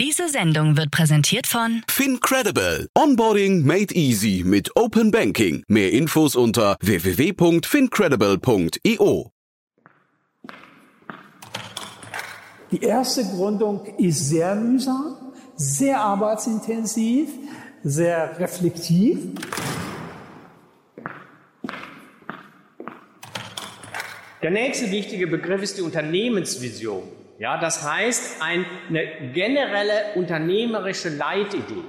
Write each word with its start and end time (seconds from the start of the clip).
Diese 0.00 0.28
Sendung 0.30 0.78
wird 0.78 0.90
präsentiert 0.90 1.46
von 1.46 1.82
FinCredible. 1.86 2.88
Onboarding 2.96 3.66
made 3.66 3.94
easy 3.94 4.42
mit 4.46 4.74
Open 4.74 5.10
Banking. 5.10 5.62
Mehr 5.68 5.92
Infos 5.92 6.36
unter 6.36 6.78
www.fincredible.io. 6.80 9.30
Die 12.72 12.80
erste 12.80 13.24
Gründung 13.24 13.84
ist 13.98 14.30
sehr 14.30 14.54
mühsam, 14.54 15.34
sehr 15.56 16.00
arbeitsintensiv, 16.00 17.28
sehr 17.82 18.38
reflektiv. 18.38 19.18
Der 24.42 24.50
nächste 24.50 24.90
wichtige 24.90 25.26
Begriff 25.26 25.60
ist 25.60 25.76
die 25.76 25.82
Unternehmensvision. 25.82 27.19
Ja, 27.40 27.56
das 27.56 27.90
heißt 27.90 28.42
eine 28.42 28.66
generelle 29.32 30.12
unternehmerische 30.14 31.08
Leitidee. 31.08 31.84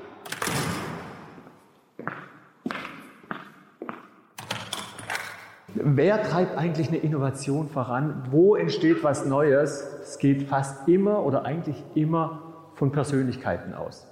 Wer 5.76 6.24
treibt 6.24 6.58
eigentlich 6.58 6.88
eine 6.88 7.00
Innovation 7.00 7.68
voran? 7.68 8.24
Wo 8.32 8.56
entsteht 8.56 9.04
was 9.04 9.26
Neues? 9.26 9.86
Es 10.02 10.20
geht 10.20 10.48
fast 10.48 10.88
immer 10.88 11.26
oder 11.26 11.44
eigentlich 11.44 11.84
immer 11.96 12.72
von 12.76 12.94
Persönlichkeiten 12.94 13.74
aus. 13.74 14.08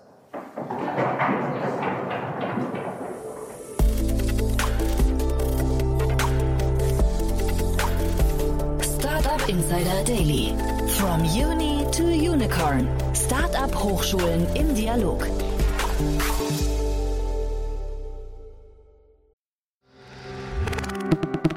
Startup 8.99 9.48
Insider 9.48 10.03
Daily. 10.05 10.78
From 10.98 11.23
Uni 11.25 11.85
to 11.91 12.03
Unicorn. 12.03 12.88
Startup 13.13 13.73
Hochschulen 13.73 14.48
im 14.55 14.73
Dialog. 14.73 15.25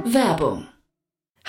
Werbung. 0.05 0.72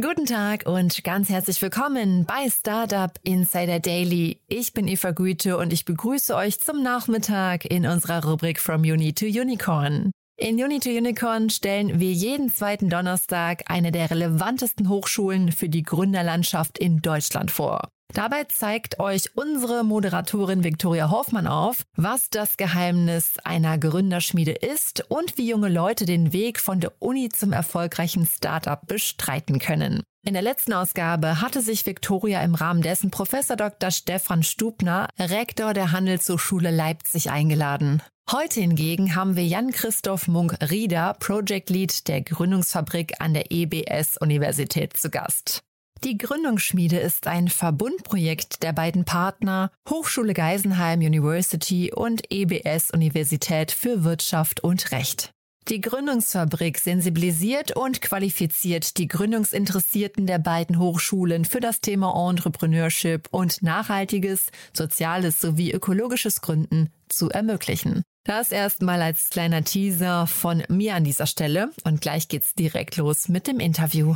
Guten 0.00 0.26
Tag 0.26 0.64
und 0.64 1.02
ganz 1.02 1.28
herzlich 1.28 1.60
willkommen 1.60 2.24
bei 2.24 2.48
Startup 2.48 3.10
Insider 3.24 3.80
Daily. 3.80 4.40
Ich 4.46 4.72
bin 4.72 4.86
Eva 4.86 5.10
Güte 5.10 5.58
und 5.58 5.72
ich 5.72 5.84
begrüße 5.84 6.36
euch 6.36 6.60
zum 6.60 6.84
Nachmittag 6.84 7.64
in 7.64 7.84
unserer 7.84 8.24
Rubrik 8.24 8.60
From 8.60 8.82
Uni 8.82 9.12
to 9.12 9.26
Unicorn. 9.26 10.12
In 10.36 10.62
Uni 10.62 10.78
to 10.78 10.90
Unicorn 10.90 11.50
stellen 11.50 11.98
wir 11.98 12.12
jeden 12.12 12.48
zweiten 12.48 12.88
Donnerstag 12.88 13.64
eine 13.66 13.90
der 13.90 14.08
relevantesten 14.08 14.88
Hochschulen 14.88 15.50
für 15.50 15.68
die 15.68 15.82
Gründerlandschaft 15.82 16.78
in 16.78 16.98
Deutschland 17.02 17.50
vor. 17.50 17.88
Dabei 18.14 18.44
zeigt 18.44 19.00
euch 19.00 19.36
unsere 19.36 19.84
Moderatorin 19.84 20.64
Viktoria 20.64 21.10
Hoffmann 21.10 21.46
auf, 21.46 21.84
was 21.94 22.30
das 22.30 22.56
Geheimnis 22.56 23.34
einer 23.44 23.76
Gründerschmiede 23.76 24.52
ist 24.52 25.04
und 25.10 25.36
wie 25.36 25.48
junge 25.48 25.68
Leute 25.68 26.06
den 26.06 26.32
Weg 26.32 26.58
von 26.58 26.80
der 26.80 26.92
Uni 27.00 27.28
zum 27.28 27.52
erfolgreichen 27.52 28.26
Startup 28.26 28.80
bestreiten 28.86 29.58
können. 29.58 30.02
In 30.26 30.32
der 30.32 30.42
letzten 30.42 30.72
Ausgabe 30.72 31.40
hatte 31.40 31.60
sich 31.60 31.86
Viktoria 31.86 32.42
im 32.42 32.54
Rahmen 32.54 32.82
dessen 32.82 33.10
Professor 33.10 33.56
Dr. 33.56 33.90
Stefan 33.90 34.42
Stubner, 34.42 35.08
Rektor 35.18 35.74
der 35.74 35.92
Handelshochschule 35.92 36.70
Leipzig, 36.70 37.30
eingeladen. 37.30 38.02
Heute 38.30 38.60
hingegen 38.60 39.14
haben 39.14 39.36
wir 39.36 39.46
Jan-Christoph 39.46 40.28
Munk-Rieder, 40.28 41.14
Project 41.18 41.70
Lead 41.70 42.08
der 42.08 42.20
Gründungsfabrik 42.22 43.20
an 43.20 43.32
der 43.32 43.50
EBS-Universität 43.50 44.96
zu 44.96 45.08
Gast. 45.08 45.62
Die 46.04 46.16
Gründungsschmiede 46.16 46.98
ist 46.98 47.26
ein 47.26 47.48
Verbundprojekt 47.48 48.62
der 48.62 48.72
beiden 48.72 49.04
Partner 49.04 49.72
Hochschule 49.88 50.32
Geisenheim 50.32 51.00
University 51.00 51.92
und 51.92 52.22
EBS 52.30 52.92
Universität 52.92 53.72
für 53.72 54.04
Wirtschaft 54.04 54.62
und 54.62 54.92
Recht. 54.92 55.32
Die 55.68 55.80
Gründungsfabrik 55.80 56.78
sensibilisiert 56.78 57.76
und 57.76 58.00
qualifiziert 58.00 58.96
die 58.96 59.08
Gründungsinteressierten 59.08 60.26
der 60.26 60.38
beiden 60.38 60.78
Hochschulen 60.78 61.44
für 61.44 61.60
das 61.60 61.80
Thema 61.80 62.30
Entrepreneurship 62.30 63.28
und 63.32 63.62
nachhaltiges, 63.62 64.46
soziales 64.72 65.40
sowie 65.40 65.72
ökologisches 65.72 66.40
Gründen 66.40 66.90
zu 67.08 67.28
ermöglichen. 67.28 68.02
Das 68.24 68.52
erstmal 68.52 69.02
als 69.02 69.30
kleiner 69.30 69.64
Teaser 69.64 70.26
von 70.26 70.62
mir 70.68 70.94
an 70.94 71.04
dieser 71.04 71.26
Stelle 71.26 71.70
und 71.84 72.00
gleich 72.00 72.28
geht's 72.28 72.54
direkt 72.54 72.96
los 72.96 73.28
mit 73.28 73.46
dem 73.46 73.58
Interview. 73.58 74.14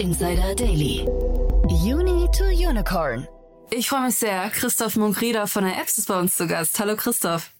Insider 0.00 0.54
Daily. 0.54 1.04
Uni 1.64 2.28
to 2.30 2.44
Unicorn. 2.44 3.26
Ich 3.70 3.88
freue 3.88 4.06
mich 4.06 4.14
sehr. 4.14 4.48
Christoph 4.50 4.94
Munkrieder 4.94 5.48
von 5.48 5.64
der 5.64 5.76
Apps 5.76 5.98
ist 5.98 6.06
bei 6.06 6.18
uns 6.18 6.36
zu 6.36 6.46
Gast. 6.46 6.78
Hallo 6.78 6.94
Christoph. 6.94 7.50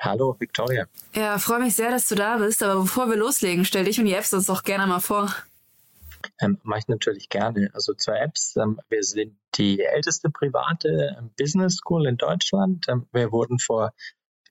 Hallo 0.00 0.34
Victoria. 0.36 0.86
Ja, 1.14 1.38
freue 1.38 1.60
mich 1.60 1.76
sehr, 1.76 1.92
dass 1.92 2.08
du 2.08 2.16
da 2.16 2.38
bist. 2.38 2.60
Aber 2.64 2.80
bevor 2.80 3.08
wir 3.08 3.16
loslegen, 3.16 3.64
stell 3.64 3.84
dich 3.84 4.00
und 4.00 4.06
die 4.06 4.14
Apps 4.14 4.34
uns 4.34 4.46
doch 4.46 4.64
gerne 4.64 4.88
mal 4.88 4.98
vor. 4.98 5.32
Ähm, 6.40 6.58
Mache 6.64 6.80
ich 6.80 6.88
natürlich 6.88 7.28
gerne. 7.28 7.70
Also 7.72 7.94
zur 7.94 8.16
Apps. 8.16 8.56
Ähm, 8.56 8.80
wir 8.88 9.04
sind 9.04 9.36
die 9.54 9.80
älteste 9.80 10.28
private 10.28 11.16
ähm, 11.16 11.30
Business 11.38 11.76
School 11.76 12.08
in 12.08 12.16
Deutschland. 12.16 12.86
Ähm, 12.88 13.06
wir 13.12 13.30
wurden 13.30 13.60
vor 13.60 13.92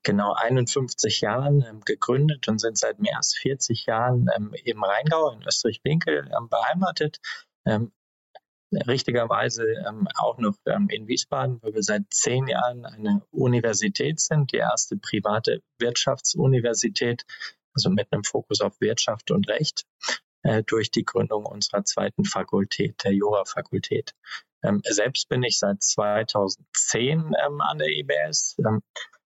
genau 0.05 0.33
51 0.33 1.19
Jahren 1.19 1.65
ähm, 1.67 1.81
gegründet 1.81 2.47
und 2.47 2.59
sind 2.59 2.77
seit 2.77 2.99
mehr 2.99 3.17
als 3.17 3.35
40 3.35 3.85
Jahren 3.87 4.27
ähm, 4.35 4.53
im 4.63 4.83
Rheingau 4.83 5.31
in 5.31 5.43
Österreich-Winkel 5.43 6.31
ähm, 6.37 6.47
beheimatet. 6.49 7.19
Richtigerweise 8.71 9.65
auch 10.15 10.37
noch 10.37 10.55
in 10.89 11.07
Wiesbaden, 11.07 11.59
wo 11.63 11.73
wir 11.73 11.81
seit 11.81 12.03
zehn 12.11 12.47
Jahren 12.47 12.85
eine 12.85 13.23
Universität 13.31 14.19
sind, 14.19 14.51
die 14.51 14.57
erste 14.57 14.97
private 14.97 15.63
Wirtschaftsuniversität, 15.79 17.23
also 17.73 17.89
mit 17.89 18.11
einem 18.11 18.23
Fokus 18.23 18.61
auf 18.61 18.79
Wirtschaft 18.81 19.31
und 19.31 19.49
Recht, 19.49 19.85
äh, 20.45 20.61
durch 20.61 20.91
die 20.91 21.03
Gründung 21.03 21.45
unserer 21.45 21.83
zweiten 21.85 22.23
Fakultät, 22.23 23.03
der 23.03 23.13
Jura-Fakultät. 23.13 24.13
Ähm, 24.63 24.81
selbst 24.83 25.27
bin 25.27 25.41
ich 25.41 25.57
seit 25.57 25.83
2010 25.83 27.33
ähm, 27.45 27.61
an 27.61 27.79
der 27.79 27.87
IBS, 27.87 28.55
ähm, 28.59 28.81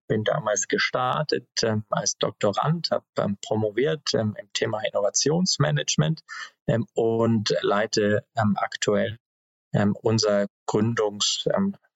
bin 0.09 0.25
damals 0.25 0.67
gestartet 0.67 1.47
ähm, 1.63 1.85
als 1.89 2.17
Doktorand, 2.17 2.91
habe 2.91 3.05
ähm, 3.17 3.37
promoviert 3.41 4.13
ähm, 4.13 4.35
im 4.37 4.51
Thema 4.51 4.81
Innovationsmanagement 4.81 6.21
ähm, 6.67 6.85
und 6.93 7.55
leite 7.61 8.25
ähm, 8.35 8.57
aktuell 8.57 9.17
ähm, 9.73 9.95
unser 10.01 10.47
Gründungs, 10.65 11.45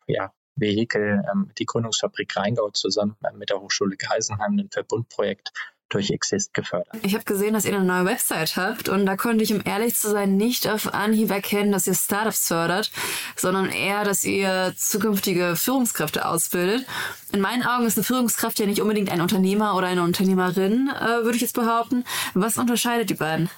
ja, 0.08 0.32
die 0.56 1.66
Gründungsfabrik 1.66 2.38
Rheingau 2.38 2.70
zusammen 2.70 3.18
mit 3.34 3.50
der 3.50 3.60
Hochschule 3.60 3.98
Geisenheim, 3.98 4.60
ein 4.60 4.70
Verbundprojekt 4.70 5.52
durch 5.94 6.10
Exist 6.10 6.54
gefördert. 6.54 6.96
Ich 7.04 7.14
habe 7.14 7.24
gesehen, 7.24 7.54
dass 7.54 7.66
ihr 7.66 7.76
eine 7.76 7.84
neue 7.84 8.06
Website 8.06 8.56
habt 8.58 8.90
und 8.90 9.06
da 9.06 9.16
konnte 9.16 9.44
ich, 9.44 9.54
um 9.54 9.62
ehrlich 9.64 9.96
zu 9.96 10.10
sein, 10.10 10.36
nicht 10.36 10.68
auf 10.68 10.94
Anhieb 10.94 11.30
erkennen, 11.32 11.72
dass 11.72 11.88
ihr 11.88 11.94
Startups 11.94 12.48
fördert, 12.48 12.92
sondern 13.36 13.70
eher, 13.70 14.04
dass 14.04 14.24
ihr 14.24 14.74
zukünftige 14.76 15.56
Führungskräfte 15.56 16.26
ausbildet. 16.26 16.86
In 17.32 17.42
meinen 17.42 17.64
Augen 17.64 17.86
ist 17.86 17.98
eine 17.98 18.04
Führungskraft 18.04 18.60
ja 18.60 18.66
nicht 18.66 18.82
unbedingt 18.82 19.12
ein 19.12 19.22
Unternehmer 19.22 19.76
oder 19.76 19.88
eine 19.88 20.04
Unternehmerin, 20.04 20.90
äh, 20.90 21.24
würde 21.24 21.36
ich 21.36 21.42
jetzt 21.42 21.56
behaupten. 21.56 22.04
Was 22.34 22.58
unterscheidet 22.58 23.10
die 23.10 23.16
beiden? 23.16 23.50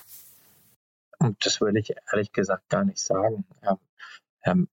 Das 1.40 1.62
würde 1.62 1.80
ich 1.80 1.94
ehrlich 2.12 2.31
gesagt 2.31 2.70
gar 2.70 2.84
nicht 2.84 3.00
sagen. 3.00 3.46
Ja, 3.64 3.80
ähm, 4.44 4.68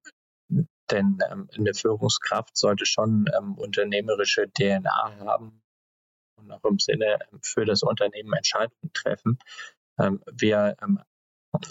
denn 0.91 1.19
ähm, 1.31 1.49
eine 1.57 1.73
Führungskraft 1.75 2.57
sollte 2.57 2.85
schon 2.85 3.27
ähm, 3.39 3.55
unternehmerische 3.55 4.51
DNA 4.51 5.15
haben 5.21 5.62
und 6.43 6.53
auch 6.53 6.65
im 6.65 6.79
Sinne 6.79 7.19
ähm, 7.33 7.41
für 7.43 7.65
das 7.65 7.83
Unternehmen 7.83 8.33
Entscheidungen 8.33 8.93
treffen. 8.93 9.39
Ähm, 9.99 10.23
wir 10.31 10.77
ähm, 10.83 11.01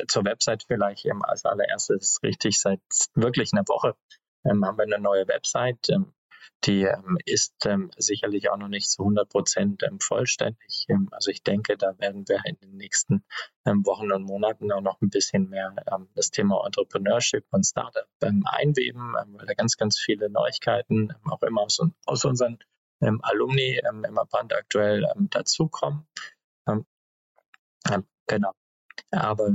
zur 0.07 0.25
Website 0.25 0.63
vielleicht 0.67 1.07
als 1.21 1.45
allererstes 1.45 2.19
richtig 2.23 2.59
seit 2.59 2.81
wirklich 3.15 3.51
einer 3.53 3.67
Woche 3.67 3.95
haben 4.43 4.77
wir 4.77 4.83
eine 4.83 4.99
neue 4.99 5.27
Website. 5.27 5.89
die 6.65 6.83
ähm, 6.83 7.17
ist 7.25 7.65
ähm, 7.65 7.91
sicherlich 7.97 8.49
auch 8.49 8.57
noch 8.57 8.67
nicht 8.67 8.89
zu 8.89 9.01
100 9.03 9.29
Prozent 9.29 9.83
ähm, 9.83 9.99
vollständig. 9.99 10.85
Ähm, 10.89 11.09
also 11.11 11.31
ich 11.31 11.43
denke, 11.43 11.77
da 11.77 11.97
werden 11.99 12.27
wir 12.27 12.41
in 12.45 12.57
den 12.57 12.77
nächsten 12.77 13.23
ähm, 13.65 13.85
Wochen 13.85 14.11
und 14.11 14.23
Monaten 14.23 14.71
auch 14.71 14.81
noch 14.81 15.01
ein 15.01 15.09
bisschen 15.09 15.49
mehr 15.49 15.73
ähm, 15.91 16.07
das 16.15 16.29
Thema 16.29 16.63
Entrepreneurship 16.65 17.45
und 17.51 17.65
Startup 17.65 18.07
einweben, 18.21 19.13
weil 19.13 19.45
da 19.47 19.53
ganz, 19.53 19.77
ganz 19.77 19.99
viele 19.99 20.29
Neuigkeiten 20.29 21.13
auch 21.29 21.41
immer 21.41 21.61
aus, 21.61 21.79
aus 22.05 22.25
unseren 22.25 22.59
Alumni 23.01 23.79
immer 23.83 24.25
brandaktuell 24.25 25.05
dazukommen. 25.29 26.07
genau. 28.27 28.51
Aber 29.11 29.49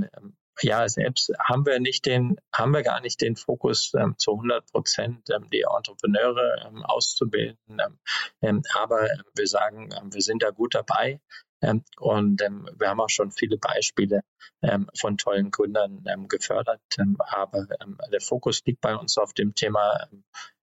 ja, 0.63 0.89
selbst 0.89 1.33
haben 1.39 1.67
wir 1.67 1.79
nicht 1.81 2.07
den, 2.07 2.37
haben 2.55 2.73
wir 2.73 2.83
gar 2.83 3.01
nicht 3.01 3.21
den 3.21 3.37
Fokus 3.37 3.93
ähm, 3.95 4.15
zu 4.19 4.33
100 4.33 4.71
Prozent 4.73 5.29
ähm, 5.31 5.49
die 5.51 5.63
Entrepreneure 5.63 6.67
ähm, 6.67 6.85
auszubilden. 6.85 7.59
Ähm, 7.69 7.99
ähm, 8.41 8.63
aber 8.75 9.11
ähm, 9.11 9.23
wir 9.35 9.47
sagen, 9.47 9.91
wir 10.11 10.23
sind 10.23 10.43
da 10.43 10.51
gut 10.51 10.75
dabei. 10.75 11.21
und 11.99 12.41
wir 12.41 12.89
haben 12.89 13.01
auch 13.01 13.09
schon 13.09 13.33
viele 13.33 13.57
Beispiele 13.57 14.21
von 14.95 15.17
tollen 15.17 15.51
Gründern 15.51 16.05
gefördert. 16.29 16.83
aber 17.19 17.67
der 18.13 18.21
Fokus 18.21 18.61
liegt 18.67 18.83
bei 18.83 18.95
uns 18.95 19.17
auf 19.17 19.33
dem 19.33 19.55
Thema 19.55 20.07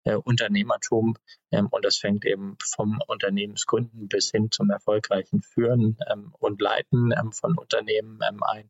äh, 0.03 0.15
Unternehmertum. 0.15 1.15
und 1.51 1.85
das 1.85 1.97
fängt 1.97 2.25
eben 2.25 2.57
vom 2.63 2.99
Unternehmensgründen 3.07 4.07
bis 4.07 4.31
hin 4.31 4.51
zum 4.51 4.69
erfolgreichen 4.69 5.41
Führen 5.41 5.97
und 6.39 6.61
Leiten 6.61 7.13
von 7.31 7.57
Unternehmen 7.57 8.21
ein. 8.43 8.69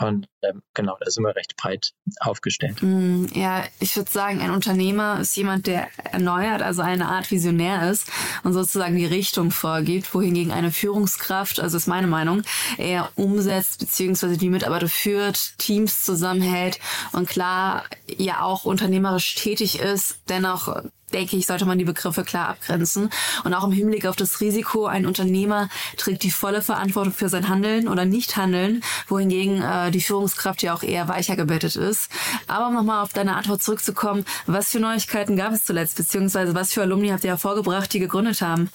Und 0.00 0.28
ähm, 0.42 0.62
genau, 0.74 0.96
da 1.00 1.10
sind 1.10 1.24
wir 1.24 1.34
recht 1.34 1.56
breit 1.56 1.92
aufgestellt. 2.20 2.82
Mm, 2.82 3.26
ja, 3.34 3.64
ich 3.80 3.96
würde 3.96 4.10
sagen, 4.10 4.40
ein 4.40 4.50
Unternehmer 4.50 5.20
ist 5.20 5.36
jemand, 5.36 5.66
der 5.66 5.88
erneuert, 6.04 6.62
also 6.62 6.82
eine 6.82 7.08
Art 7.08 7.30
Visionär 7.30 7.90
ist 7.90 8.10
und 8.42 8.52
sozusagen 8.52 8.96
die 8.96 9.06
Richtung 9.06 9.50
vorgibt, 9.50 10.14
wohingegen 10.14 10.52
eine 10.52 10.70
Führungskraft, 10.70 11.60
also 11.60 11.76
ist 11.76 11.86
meine 11.86 12.06
Meinung, 12.06 12.42
eher 12.78 13.10
umsetzt 13.16 13.80
beziehungsweise 13.80 14.36
die 14.36 14.48
Mitarbeiter 14.48 14.88
führt, 14.88 15.58
Teams 15.58 16.02
zusammenhält 16.02 16.78
und 17.12 17.28
klar 17.28 17.84
ja 18.06 18.42
auch 18.42 18.64
unternehmerisch 18.64 19.34
tätig 19.34 19.80
ist, 19.80 20.20
dennoch 20.28 20.82
denke 21.12 21.36
ich, 21.36 21.46
sollte 21.46 21.66
man 21.66 21.78
die 21.78 21.84
Begriffe 21.84 22.24
klar 22.24 22.48
abgrenzen. 22.48 23.10
Und 23.44 23.54
auch 23.54 23.64
im 23.64 23.72
Hinblick 23.72 24.06
auf 24.06 24.16
das 24.16 24.40
Risiko, 24.40 24.86
ein 24.86 25.06
Unternehmer 25.06 25.68
trägt 25.96 26.22
die 26.22 26.30
volle 26.30 26.62
Verantwortung 26.62 27.12
für 27.12 27.28
sein 27.28 27.48
Handeln 27.48 27.88
oder 27.88 28.04
Nicht-Handeln, 28.04 28.82
wohingegen 29.08 29.62
äh, 29.62 29.90
die 29.90 30.00
Führungskraft 30.00 30.62
ja 30.62 30.74
auch 30.74 30.82
eher 30.82 31.08
weicher 31.08 31.36
gebettet 31.36 31.76
ist. 31.76 32.10
Aber 32.46 32.68
um 32.68 32.74
nochmal 32.74 33.02
auf 33.02 33.12
deine 33.12 33.36
Antwort 33.36 33.62
zurückzukommen, 33.62 34.24
was 34.46 34.70
für 34.70 34.80
Neuigkeiten 34.80 35.36
gab 35.36 35.52
es 35.52 35.64
zuletzt, 35.64 35.96
beziehungsweise 35.96 36.54
was 36.54 36.72
für 36.72 36.82
Alumni 36.82 37.08
habt 37.08 37.24
ihr 37.24 37.30
hervorgebracht, 37.30 37.92
die 37.92 38.00
gegründet 38.00 38.40
haben? 38.40 38.70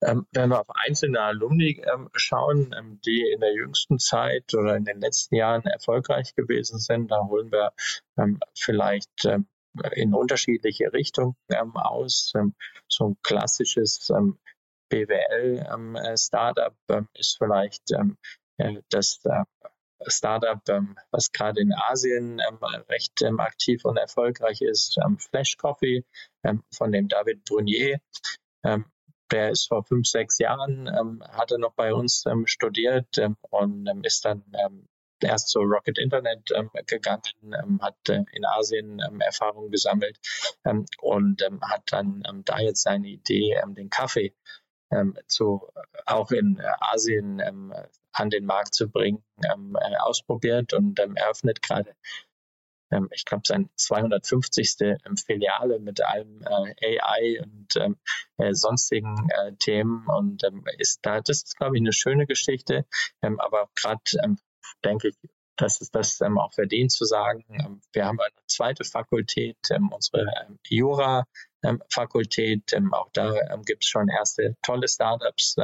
Ähm, 0.00 0.26
wenn 0.32 0.50
wir 0.50 0.60
auf 0.60 0.70
einzelne 0.86 1.20
Alumni 1.20 1.82
ähm, 1.92 2.08
schauen, 2.14 2.72
ähm, 2.78 3.00
die 3.04 3.22
in 3.32 3.40
der 3.40 3.52
jüngsten 3.52 3.98
Zeit 3.98 4.54
oder 4.54 4.76
in 4.76 4.84
den 4.84 5.00
letzten 5.00 5.34
Jahren 5.34 5.62
erfolgreich 5.62 6.34
gewesen 6.36 6.78
sind, 6.78 7.10
da 7.10 7.26
holen 7.26 7.50
wir 7.50 7.72
ähm, 8.16 8.38
vielleicht 8.54 9.24
ähm, 9.24 9.48
in 9.92 10.14
unterschiedliche 10.14 10.92
Richtungen 10.92 11.36
ähm, 11.50 11.76
aus. 11.76 12.32
Ähm, 12.36 12.54
so 12.88 13.08
ein 13.08 13.16
klassisches 13.22 14.10
ähm, 14.10 14.38
BWL-Startup 14.90 16.74
ähm, 16.88 16.96
ähm, 16.96 17.08
ist 17.14 17.36
vielleicht 17.38 17.92
ähm, 17.92 18.16
äh, 18.58 18.80
das 18.90 19.20
äh, 19.24 19.44
Startup, 20.06 20.60
was 21.10 21.32
gerade 21.32 21.60
in 21.60 21.74
Asien 21.74 22.40
recht 22.88 23.20
aktiv 23.36 23.84
und 23.84 23.96
erfolgreich 23.96 24.62
ist, 24.62 24.96
Flash 25.18 25.56
Coffee 25.56 26.04
von 26.72 26.92
dem 26.92 27.08
David 27.08 27.44
Brunier. 27.44 27.98
der 28.62 29.50
ist 29.50 29.66
vor 29.66 29.82
fünf, 29.82 30.06
sechs 30.06 30.38
Jahren, 30.38 30.88
hat 31.32 31.50
er 31.50 31.58
noch 31.58 31.74
bei 31.74 31.92
uns 31.92 32.22
studiert 32.44 33.20
und 33.50 34.06
ist 34.06 34.24
dann 34.24 34.44
erst 35.24 35.48
zu 35.48 35.60
Rocket 35.60 35.98
Internet 35.98 36.50
ähm, 36.54 36.70
gegangen, 36.86 37.22
ähm, 37.44 37.80
hat 37.82 37.96
äh, 38.08 38.24
in 38.32 38.44
Asien 38.44 39.00
ähm, 39.06 39.20
Erfahrungen 39.20 39.70
gesammelt 39.70 40.18
ähm, 40.64 40.86
und 41.00 41.42
ähm, 41.42 41.60
hat 41.62 41.82
dann 41.86 42.22
ähm, 42.28 42.42
da 42.44 42.58
jetzt 42.58 42.82
seine 42.82 43.08
Idee, 43.08 43.60
den 43.68 43.90
Kaffee 43.90 44.34
zu, 45.26 45.68
auch 46.06 46.30
in 46.30 46.62
Asien 46.80 47.42
an 48.12 48.30
den 48.30 48.46
Markt 48.46 48.74
zu 48.74 48.88
bringen, 48.88 49.22
äh, 49.42 49.96
ausprobiert 49.98 50.72
und 50.72 50.98
eröffnet 50.98 51.60
gerade 51.60 51.94
ich 53.10 53.24
glaube, 53.24 53.42
sein 53.46 53.68
250. 53.76 54.76
Filiale 55.26 55.78
mit 55.78 56.00
allem 56.02 56.42
äh, 56.42 56.98
AI 56.98 57.42
und 57.42 57.76
äh, 58.38 58.54
sonstigen 58.54 59.28
äh, 59.30 59.52
Themen 59.56 60.06
und 60.06 60.44
ähm, 60.44 60.64
ist 60.78 61.00
da, 61.02 61.20
das 61.20 61.42
ist, 61.42 61.56
glaube 61.56 61.76
ich, 61.76 61.82
eine 61.82 61.92
schöne 61.92 62.26
Geschichte. 62.26 62.86
Ähm, 63.22 63.40
aber 63.40 63.68
gerade 63.74 64.00
ähm, 64.22 64.38
denke 64.84 65.08
ich, 65.08 65.16
dass 65.58 65.80
es 65.80 65.90
das 65.90 66.20
ähm, 66.20 66.38
auch 66.38 66.52
verdient 66.54 66.92
zu 66.92 67.04
sagen. 67.04 67.44
Ähm, 67.50 67.80
wir 67.92 68.06
haben 68.06 68.20
eine 68.20 68.32
zweite 68.46 68.84
Fakultät, 68.84 69.58
ähm, 69.70 69.90
unsere 69.92 70.26
ähm, 70.40 70.58
Jura-Fakultät. 70.66 72.72
Ähm, 72.72 72.94
auch 72.94 73.10
da 73.12 73.34
ähm, 73.50 73.62
gibt 73.62 73.84
es 73.84 73.90
schon 73.90 74.08
erste 74.08 74.56
tolle 74.62 74.88
Startups, 74.88 75.56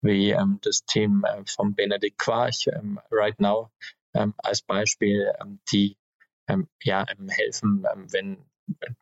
wie 0.00 0.34
das 0.62 0.84
Team 0.86 1.24
äh, 1.24 1.42
von 1.46 1.74
Benedikt 1.74 2.18
Quarch, 2.18 2.68
Right 3.10 3.40
Now, 3.40 3.70
als 4.38 4.62
Beispiel, 4.62 5.30
die 5.70 5.96
ja, 6.82 7.04
helfen, 7.28 7.84
wenn 8.10 8.44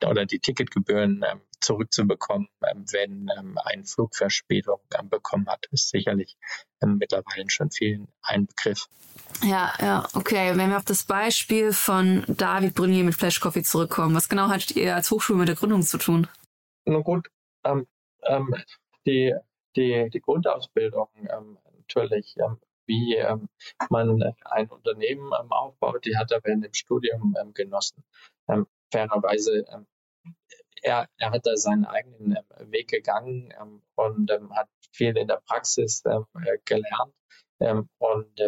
oder 0.05 0.27
die 0.27 0.39
Ticketgebühren 0.39 1.25
ähm, 1.27 1.41
zurückzubekommen, 1.61 2.49
ähm, 2.67 2.85
wenn 2.93 3.29
ähm, 3.39 3.59
ein 3.65 3.85
Flugverspätung 3.85 4.81
ähm, 4.99 5.09
bekommen 5.09 5.47
hat, 5.49 5.67
ist 5.71 5.91
sicherlich 5.91 6.37
ähm, 6.83 6.99
mittlerweile 6.99 7.49
schon 7.49 7.71
vielen 7.71 8.09
ein 8.23 8.47
Begriff. 8.47 8.87
Ja, 9.43 9.73
ja, 9.81 10.09
okay. 10.15 10.57
Wenn 10.57 10.71
wir 10.71 10.77
auf 10.77 10.85
das 10.85 11.05
Beispiel 11.05 11.73
von 11.73 12.25
David 12.29 12.75
Brunier 12.75 13.05
mit 13.05 13.15
Flash 13.15 13.41
Coffee 13.41 13.63
zurückkommen, 13.63 14.15
was 14.15 14.29
genau 14.29 14.49
hattet 14.49 14.77
ihr 14.77 14.95
als 14.95 15.11
Hochschule 15.11 15.39
mit 15.39 15.49
der 15.49 15.57
Gründung 15.57 15.83
zu 15.83 15.99
tun? 15.99 16.29
Na 16.85 16.99
gut, 16.99 17.29
ähm, 17.65 17.87
die, 19.07 19.35
die, 19.75 20.09
die 20.13 20.21
Grundausbildung 20.21 21.09
natürlich 21.79 22.37
wie 22.89 23.17
ähm, 23.17 23.49
man 23.91 24.23
ein 24.45 24.69
Unternehmen 24.69 25.33
ähm, 25.41 25.51
aufbaut, 25.51 26.05
die 26.05 26.17
hat 26.17 26.31
er 26.31 26.41
während 26.45 26.65
dem 26.65 26.73
Studium 26.73 27.35
ähm, 27.41 27.53
genossen 27.53 28.05
fairerweise, 28.91 29.65
ähm, 29.73 29.87
er, 30.87 31.09
er 31.19 31.31
hat 31.33 31.47
da 31.47 31.57
seinen 31.57 31.85
eigenen 31.85 32.39
ähm, 32.59 32.71
Weg 32.71 32.89
gegangen 32.89 33.53
ähm, 33.61 33.83
und 33.97 34.31
ähm, 34.31 34.55
hat 34.55 34.69
viel 34.93 35.17
in 35.17 35.27
der 35.27 35.43
Praxis 35.45 36.03
äh, 36.05 36.21
gelernt. 36.65 37.13
Und 37.99 38.39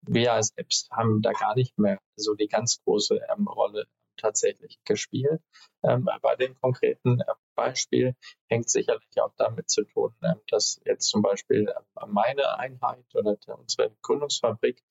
wir 0.00 0.32
als 0.32 0.52
Apps 0.56 0.88
haben 0.90 1.20
da 1.20 1.32
gar 1.32 1.54
nicht 1.54 1.78
mehr 1.78 1.98
so 2.16 2.34
die 2.34 2.48
ganz 2.48 2.82
große 2.84 3.20
Rolle 3.46 3.84
tatsächlich 4.16 4.78
gespielt. 4.84 5.42
Ähm, 5.82 6.08
bei 6.22 6.36
dem 6.36 6.58
konkreten 6.58 7.20
Beispiel 7.54 8.16
hängt 8.48 8.70
sicherlich 8.70 9.20
auch 9.20 9.34
damit 9.36 9.68
zu 9.68 9.84
tun, 9.84 10.14
dass 10.48 10.80
jetzt 10.86 11.08
zum 11.08 11.20
Beispiel 11.20 11.72
meine 12.06 12.58
Einheit 12.58 13.04
oder 13.14 13.36
unsere 13.58 13.94
Gründungsfabrik 14.00 14.82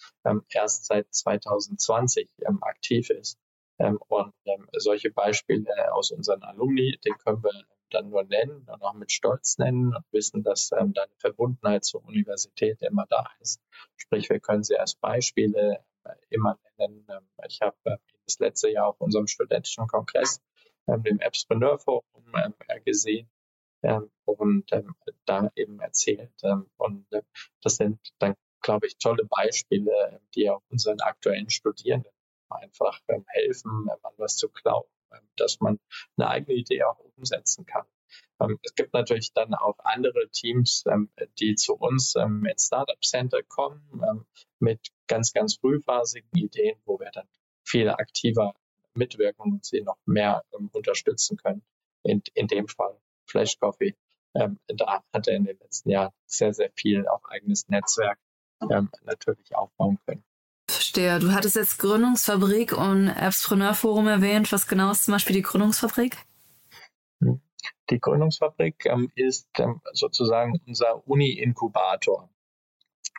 erst 0.50 0.86
seit 0.86 1.12
2020 1.12 2.30
aktiv 2.62 3.10
ist. 3.10 3.40
Ähm, 3.80 3.98
und 4.08 4.34
ähm, 4.46 4.68
solche 4.74 5.12
Beispiele 5.12 5.94
aus 5.94 6.12
unseren 6.12 6.44
Alumni, 6.44 6.98
den 7.04 7.18
können 7.18 7.44
wir 7.44 7.52
dann 7.90 8.10
nur 8.10 8.24
nennen 8.24 8.68
und 8.68 8.82
auch 8.82 8.94
mit 8.94 9.12
Stolz 9.12 9.58
nennen 9.58 9.96
und 9.96 10.06
wissen, 10.12 10.44
dass 10.44 10.72
ähm, 10.72 10.94
da 10.94 11.04
eine 11.04 11.16
Verbundenheit 11.18 11.84
zur 11.84 12.04
Universität 12.06 12.82
immer 12.82 13.06
da 13.10 13.28
ist. 13.40 13.62
Sprich, 13.96 14.30
wir 14.30 14.40
können 14.40 14.64
sie 14.64 14.78
als 14.78 14.96
Beispiele 14.96 15.84
äh, 16.04 16.16
immer 16.30 16.58
nennen. 16.78 17.06
Ähm, 17.10 17.28
ich 17.48 17.62
habe 17.62 17.78
äh, 17.86 17.98
das 18.26 18.40
letzte 18.40 18.70
Jahr 18.70 18.88
auf 18.88 19.02
unserem 19.02 19.28
studentischen 19.28 19.88
Kongress, 19.88 20.42
dem 20.88 21.22
Appspreneur 21.22 21.80
Forum, 21.80 22.04
ähm, 22.36 22.54
gesehen 22.84 23.30
ähm, 23.84 24.10
und 24.26 24.72
ähm, 24.72 24.96
da 25.26 25.52
eben 25.56 25.80
erzählt. 25.80 26.32
Ähm, 26.44 26.70
und 26.78 27.06
äh, 27.12 27.22
das 27.62 27.76
sind 27.76 28.00
dann, 28.20 28.36
glaube 28.62 28.88
ich, 28.88 28.98
tolle 28.98 29.26
Beispiele, 29.26 30.22
die 30.36 30.50
auch 30.50 30.62
unseren 30.70 31.00
aktuellen 31.02 31.50
Studierenden 31.50 32.12
einfach 32.56 33.00
ähm, 33.08 33.26
helfen, 33.28 33.88
an 33.90 34.14
was 34.18 34.38
zu 34.38 34.50
glauben, 34.50 34.90
ähm, 35.12 35.28
dass 35.38 35.60
man 35.60 35.80
eine 36.18 36.30
eigene 36.30 36.58
Idee 36.58 36.84
auch 36.84 37.00
umsetzen 37.18 37.66
kann. 37.66 37.86
Ähm, 38.40 38.60
es 38.64 38.76
gibt 38.76 38.94
natürlich 38.94 39.34
dann 39.34 39.54
auch 39.54 39.78
andere 39.80 40.30
Teams, 40.30 40.84
ähm, 40.88 41.10
die 41.40 41.56
zu 41.56 41.76
uns 41.76 42.16
ähm, 42.16 42.46
ins 42.46 42.68
Startup 42.68 43.02
Center 43.02 43.42
kommen 43.44 44.02
ähm, 44.08 44.26
mit 44.60 44.88
ganz, 45.08 45.34
ganz 45.34 45.56
frühphasigen 45.56 46.30
Ideen, 46.36 46.80
wo 46.86 47.00
wir 47.00 47.12
dann 47.12 47.28
viel 47.64 47.90
aktiver 47.90 48.54
mitwirken 48.94 49.54
und 49.54 49.66
sie 49.66 49.82
noch 49.82 49.98
mehr 50.06 50.44
unterstützen 50.72 51.38
können. 51.38 51.64
In, 52.04 52.22
in 52.34 52.48
dem 52.48 52.68
Fall 52.68 53.00
Flash 53.26 53.58
Coffee. 53.58 53.96
da 54.34 55.04
hat 55.14 55.28
er 55.28 55.36
in 55.36 55.46
den 55.46 55.58
letzten 55.58 55.90
Jahren 55.90 56.12
sehr, 56.26 56.54
sehr 56.54 56.70
viel 56.76 57.08
auf 57.08 57.24
eigenes 57.26 57.70
Netzwerk 57.70 58.20
natürlich 58.60 59.56
aufbauen 59.56 59.98
können. 60.06 60.26
Verstehe. 60.94 61.18
Du 61.18 61.34
hattest 61.34 61.56
jetzt 61.56 61.80
Gründungsfabrik 61.80 62.78
und 62.78 63.10
Appspreneur 63.10 63.74
Forum 63.74 64.08
erwähnt. 64.08 64.52
Was 64.52 64.68
genau 64.68 64.92
ist 64.92 65.06
zum 65.06 65.14
Beispiel 65.14 65.36
die 65.36 65.42
Gründungsfabrik? 65.42 66.18
Die 67.90 68.00
Gründungsfabrik 68.00 68.86
ähm, 68.86 69.12
ist 69.16 69.48
ähm, 69.58 69.82
sozusagen 69.94 70.62
unser 70.68 71.08
Uni-Inkubator. 71.08 72.30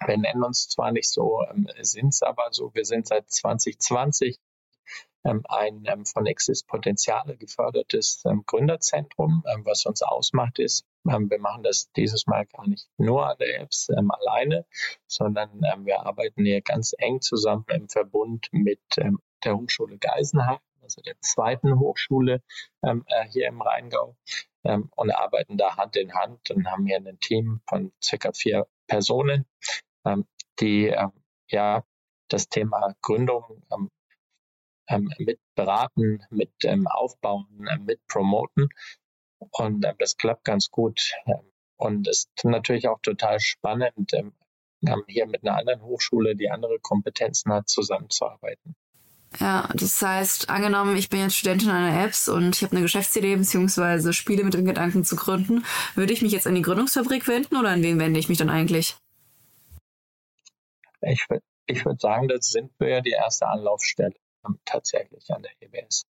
Wir 0.06 0.16
nennen 0.16 0.44
uns 0.44 0.68
zwar 0.68 0.92
nicht 0.92 1.10
so, 1.10 1.42
ähm, 1.50 1.66
sind 1.80 2.10
es 2.10 2.22
aber 2.22 2.44
so, 2.52 2.72
wir 2.74 2.84
sind 2.84 3.08
seit 3.08 3.28
2020 3.28 4.36
ähm, 4.36 4.42
ein 5.24 5.84
ähm, 5.86 6.04
von 6.04 6.26
Exist 6.26 6.66
Potenziale 6.68 7.36
gefördertes 7.36 8.22
ähm, 8.26 8.44
Gründerzentrum. 8.46 9.42
was 9.64 9.86
uns 9.86 10.02
ausmacht, 10.02 10.58
ist, 10.58 10.86
wir 11.04 11.38
machen 11.40 11.62
das 11.62 11.90
dieses 11.92 12.26
Mal 12.26 12.46
gar 12.46 12.66
nicht 12.68 12.88
nur 12.98 13.28
an 13.28 13.36
der 13.38 13.60
Apps 13.60 13.88
alleine, 13.90 14.64
sondern 15.06 15.60
wir 15.84 16.00
arbeiten 16.00 16.44
hier 16.44 16.62
ganz 16.62 16.94
eng 16.96 17.20
zusammen 17.20 17.66
im 17.68 17.88
Verbund 17.88 18.48
mit 18.52 18.80
der 18.96 19.56
Hochschule 19.56 19.98
Geisenheim, 19.98 20.60
also 20.82 21.02
der 21.02 21.16
zweiten 21.20 21.78
Hochschule 21.78 22.42
äh, 22.80 22.94
hier 23.28 23.48
im 23.48 23.60
Rheingau, 23.60 24.16
und 24.62 25.10
arbeiten 25.10 25.58
da 25.58 25.76
Hand 25.76 25.96
in 25.96 26.14
Hand 26.14 26.50
und 26.50 26.70
haben 26.70 26.86
hier 26.86 26.96
ein 26.96 27.18
Team 27.20 27.60
von 27.68 27.92
circa 28.02 28.32
vier 28.32 28.66
Personen, 28.86 29.44
die 30.58 30.94
ja 31.48 31.84
das 32.28 32.48
Thema 32.48 32.94
Gründung 33.02 33.62
ähm, 34.88 35.10
mit 35.18 35.38
beraten, 35.54 36.22
mit 36.30 36.52
ähm, 36.64 36.86
aufbauen, 36.86 37.66
äh, 37.68 37.78
mit 37.78 38.06
promoten. 38.06 38.68
Und 39.38 39.84
äh, 39.84 39.94
das 39.98 40.16
klappt 40.16 40.44
ganz 40.44 40.70
gut. 40.70 41.12
Und 41.76 42.08
es 42.08 42.26
ist 42.36 42.44
natürlich 42.44 42.88
auch 42.88 43.00
total 43.00 43.40
spannend, 43.40 44.12
ähm, 44.14 44.32
hier 45.08 45.26
mit 45.26 45.42
einer 45.42 45.56
anderen 45.56 45.82
Hochschule, 45.82 46.36
die 46.36 46.50
andere 46.50 46.78
Kompetenzen 46.80 47.52
hat, 47.52 47.68
zusammenzuarbeiten. 47.68 48.76
Ja, 49.40 49.68
das 49.74 50.00
heißt, 50.00 50.48
angenommen, 50.48 50.96
ich 50.96 51.08
bin 51.08 51.20
jetzt 51.20 51.36
Studentin 51.36 51.70
einer 51.70 52.04
Apps 52.04 52.28
und 52.28 52.54
ich 52.54 52.62
habe 52.62 52.72
eine 52.72 52.82
Geschäftsidee 52.82 53.34
bzw. 53.34 54.12
Spiele 54.12 54.44
mit 54.44 54.54
dem 54.54 54.64
Gedanken 54.64 55.04
zu 55.04 55.16
gründen, 55.16 55.64
würde 55.96 56.12
ich 56.12 56.22
mich 56.22 56.32
jetzt 56.32 56.46
an 56.46 56.54
die 56.54 56.62
Gründungsfabrik 56.62 57.26
wenden 57.26 57.56
oder 57.56 57.70
an 57.70 57.82
wen 57.82 57.98
wende 57.98 58.20
ich 58.20 58.28
mich 58.28 58.38
dann 58.38 58.50
eigentlich? 58.50 58.96
Ich 61.00 61.28
würde 61.28 61.42
ich 61.66 61.84
würd 61.84 62.00
sagen, 62.00 62.28
das 62.28 62.50
sind 62.50 62.70
wir 62.78 62.88
ja 62.88 63.00
die 63.00 63.10
erste 63.10 63.48
Anlaufstelle 63.48 64.14
tatsächlich 64.64 65.30
an 65.30 65.42
der 65.42 65.52
EBS. 65.60 66.06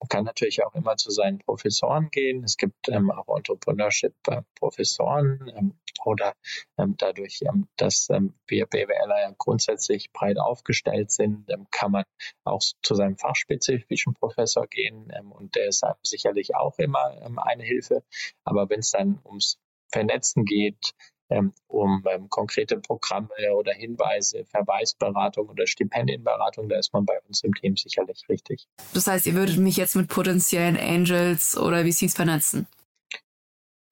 Man 0.00 0.08
kann 0.08 0.24
natürlich 0.24 0.64
auch 0.64 0.74
immer 0.74 0.96
zu 0.96 1.10
seinen 1.10 1.38
Professoren 1.38 2.10
gehen. 2.10 2.44
Es 2.44 2.58
gibt 2.58 2.88
ähm, 2.88 3.10
auch 3.10 3.34
Entrepreneurship-Professoren 3.34 5.50
ähm, 5.56 5.78
oder 6.04 6.34
ähm, 6.78 6.94
dadurch, 6.98 7.40
ähm, 7.42 7.66
dass 7.76 8.08
ähm, 8.10 8.34
wir 8.46 8.66
BWLer 8.66 9.22
ja 9.22 9.32
grundsätzlich 9.38 10.12
breit 10.12 10.38
aufgestellt 10.38 11.10
sind, 11.10 11.50
ähm, 11.50 11.66
kann 11.70 11.92
man 11.92 12.04
auch 12.44 12.60
zu 12.82 12.94
seinem 12.94 13.16
fachspezifischen 13.16 14.12
Professor 14.14 14.66
gehen 14.66 15.10
und 15.30 15.54
der 15.54 15.68
ist 15.68 15.82
sicherlich 16.02 16.54
auch 16.54 16.78
immer 16.78 17.16
eine 17.38 17.62
Hilfe. 17.62 18.04
Aber 18.44 18.68
wenn 18.68 18.80
es 18.80 18.90
dann 18.90 19.18
ums 19.24 19.58
Vernetzen 19.90 20.44
geht, 20.44 20.92
um 21.28 22.04
ähm, 22.08 22.28
konkrete 22.30 22.78
Programme 22.78 23.28
oder 23.54 23.72
Hinweise, 23.72 24.44
Verweisberatung 24.44 25.48
oder 25.48 25.66
Stipendienberatung, 25.66 26.68
da 26.68 26.78
ist 26.78 26.92
man 26.92 27.04
bei 27.04 27.20
uns 27.22 27.42
im 27.42 27.54
Team 27.54 27.76
sicherlich 27.76 28.24
richtig. 28.28 28.66
Das 28.94 29.06
heißt, 29.06 29.26
ihr 29.26 29.34
würdet 29.34 29.58
mich 29.58 29.76
jetzt 29.76 29.96
mit 29.96 30.08
potenziellen 30.08 30.76
Angels 30.76 31.56
oder 31.56 31.84
VCs 31.84 32.14
vernetzen? 32.14 32.66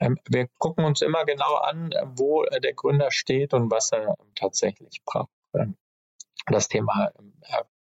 Ähm, 0.00 0.19
wir 0.29 0.49
gucken 0.59 0.85
uns 0.85 1.03
immer 1.03 1.25
genau 1.25 1.57
an, 1.57 1.93
wo 2.14 2.45
äh, 2.45 2.61
der 2.61 2.75
Gründer 2.75 3.11
steht 3.11 3.55
und 3.55 3.71
was 3.71 3.93
er 3.93 4.17
tatsächlich 4.35 5.03
braucht. 5.05 5.31
Das 6.47 6.69
Thema 6.69 7.11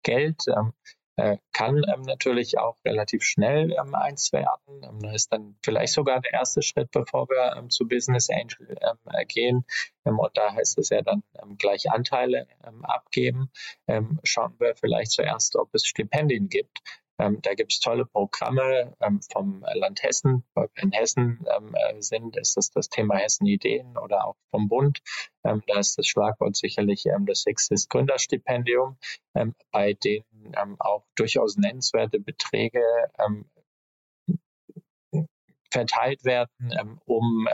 Geld 0.03 0.45
äh, 1.17 1.37
kann 1.51 1.83
ähm, 1.91 2.03
natürlich 2.03 2.57
auch 2.59 2.77
relativ 2.85 3.23
schnell 3.23 3.73
ähm, 3.73 3.95
eins 3.95 4.31
werden. 4.31 4.83
Ähm, 4.83 4.99
das 5.01 5.15
ist 5.15 5.33
dann 5.33 5.57
vielleicht 5.63 5.93
sogar 5.93 6.21
der 6.21 6.33
erste 6.33 6.61
Schritt, 6.61 6.91
bevor 6.91 7.27
wir 7.27 7.55
ähm, 7.57 7.69
zu 7.69 7.87
Business 7.87 8.29
Angel 8.29 8.77
ähm, 8.81 8.97
äh, 9.11 9.25
gehen. 9.25 9.65
Ähm, 10.05 10.19
und 10.19 10.37
da 10.37 10.53
heißt 10.53 10.77
es 10.77 10.89
ja 10.89 11.01
dann 11.01 11.23
gleich 11.57 11.91
Anteile 11.91 12.47
abgeben. 12.83 13.51
schauen 14.23 14.55
wir 14.59 14.75
vielleicht 14.75 15.11
zuerst, 15.11 15.55
ob 15.55 15.73
es 15.73 15.85
Stipendien 15.85 16.49
gibt. 16.49 16.81
Ähm, 17.19 17.41
da 17.41 17.53
gibt 17.55 17.71
es 17.73 17.79
tolle 17.79 18.05
Programme 18.05 18.95
ähm, 19.01 19.21
vom 19.31 19.65
Land 19.73 20.03
Hessen. 20.03 20.43
In 20.75 20.91
Hessen 20.91 21.45
ähm, 21.55 21.73
äh, 21.75 22.01
sind, 22.01 22.37
ist 22.37 22.57
das 22.57 22.69
das 22.69 22.89
Thema 22.89 23.17
Hessen 23.17 23.47
Ideen 23.47 23.97
oder 23.97 24.25
auch 24.25 24.35
vom 24.51 24.67
Bund. 24.67 25.01
Ähm, 25.43 25.63
da 25.67 25.79
ist 25.79 25.97
das 25.97 26.05
Schlagwort 26.05 26.55
sicherlich 26.55 27.05
ähm, 27.07 27.25
das 27.25 27.45
Exist 27.47 27.89
Gründerstipendium, 27.89 28.97
ähm, 29.33 29.55
bei 29.71 29.93
denen 29.93 30.53
auch 30.79 31.05
durchaus 31.15 31.57
nennenswerte 31.57 32.19
Beträge 32.19 32.81
verteilt 35.69 36.23
werden, 36.23 36.99
um 37.05 37.47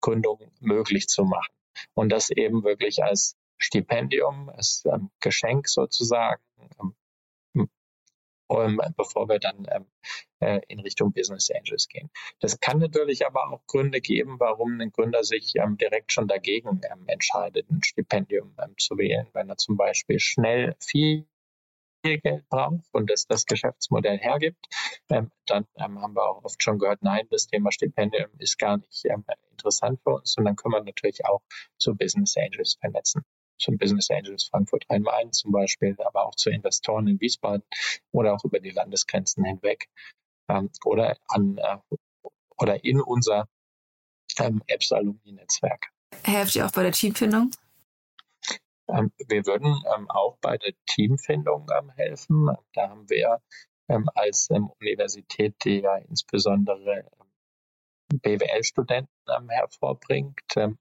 Gründung 0.00 0.52
möglich 0.60 1.08
zu 1.08 1.24
machen. 1.24 1.52
Und 1.94 2.10
das 2.10 2.30
eben 2.30 2.62
wirklich 2.62 3.02
als 3.02 3.36
Stipendium, 3.58 4.48
als 4.48 4.84
Geschenk 5.20 5.68
sozusagen 5.68 6.40
ähm, 8.50 8.80
bevor 8.96 9.28
wir 9.28 9.38
dann 9.38 9.66
ähm, 9.70 9.86
äh, 10.40 10.60
in 10.68 10.80
Richtung 10.80 11.12
Business 11.12 11.50
Angels 11.50 11.88
gehen. 11.88 12.10
Das 12.40 12.60
kann 12.60 12.78
natürlich 12.78 13.26
aber 13.26 13.50
auch 13.50 13.66
Gründe 13.66 14.00
geben, 14.00 14.38
warum 14.38 14.80
ein 14.80 14.90
Gründer 14.90 15.24
sich 15.24 15.54
ähm, 15.56 15.76
direkt 15.76 16.12
schon 16.12 16.28
dagegen 16.28 16.80
ähm, 16.90 17.04
entscheidet, 17.06 17.70
ein 17.70 17.82
Stipendium 17.82 18.54
ähm, 18.62 18.74
zu 18.78 18.96
wählen, 18.98 19.26
wenn 19.32 19.48
er 19.48 19.56
zum 19.56 19.76
Beispiel 19.76 20.18
schnell 20.18 20.76
viel 20.80 21.26
Geld 22.02 22.48
braucht 22.48 22.86
und 22.92 23.10
es 23.10 23.26
das 23.26 23.44
Geschäftsmodell 23.44 24.18
hergibt, 24.18 24.66
ähm, 25.10 25.30
dann 25.46 25.66
ähm, 25.76 26.00
haben 26.00 26.14
wir 26.14 26.28
auch 26.28 26.44
oft 26.44 26.62
schon 26.62 26.78
gehört, 26.78 27.02
nein, 27.02 27.26
das 27.30 27.48
Thema 27.48 27.72
Stipendium 27.72 28.30
ist 28.38 28.58
gar 28.58 28.78
nicht 28.78 29.04
ähm, 29.06 29.24
interessant 29.50 30.00
für 30.02 30.10
uns. 30.10 30.36
Und 30.38 30.44
dann 30.44 30.56
können 30.56 30.74
wir 30.74 30.82
natürlich 30.84 31.26
auch 31.26 31.42
zu 31.76 31.96
Business 31.96 32.36
Angels 32.36 32.76
vernetzen 32.80 33.24
zum 33.58 33.78
Business 33.78 34.10
Angels 34.10 34.44
Frankfurt 34.44 34.84
Rhein-Main 34.88 35.32
zum 35.32 35.52
Beispiel, 35.52 35.96
aber 36.04 36.26
auch 36.26 36.34
zu 36.34 36.50
Investoren 36.50 37.06
in 37.08 37.20
Wiesbaden 37.20 37.64
oder 38.12 38.34
auch 38.34 38.44
über 38.44 38.60
die 38.60 38.70
Landesgrenzen 38.70 39.44
hinweg 39.44 39.88
ähm, 40.48 40.70
oder 40.84 41.16
an 41.28 41.58
äh, 41.58 41.78
oder 42.58 42.84
in 42.84 43.00
unser 43.00 43.48
ähm, 44.38 44.62
Apps 44.66 44.92
Alumni 44.92 45.32
Netzwerk. 45.32 45.86
Helft 46.24 46.56
ihr 46.56 46.66
auch 46.66 46.72
bei 46.72 46.82
der 46.82 46.92
Teamfindung? 46.92 47.50
Ähm, 48.88 49.12
wir 49.28 49.46
würden 49.46 49.82
ähm, 49.94 50.10
auch 50.10 50.38
bei 50.40 50.56
der 50.56 50.72
Teamfindung 50.86 51.66
ähm, 51.78 51.90
helfen. 51.90 52.50
Da 52.72 52.88
haben 52.88 53.08
wir 53.08 53.40
ähm, 53.88 54.08
als 54.14 54.48
Universität, 54.50 55.54
die 55.64 55.80
ja 55.80 55.96
insbesondere 55.96 57.04
BWL-Studenten 58.08 59.48
hervorbringt, 59.50 60.40
ähm, 60.56 60.78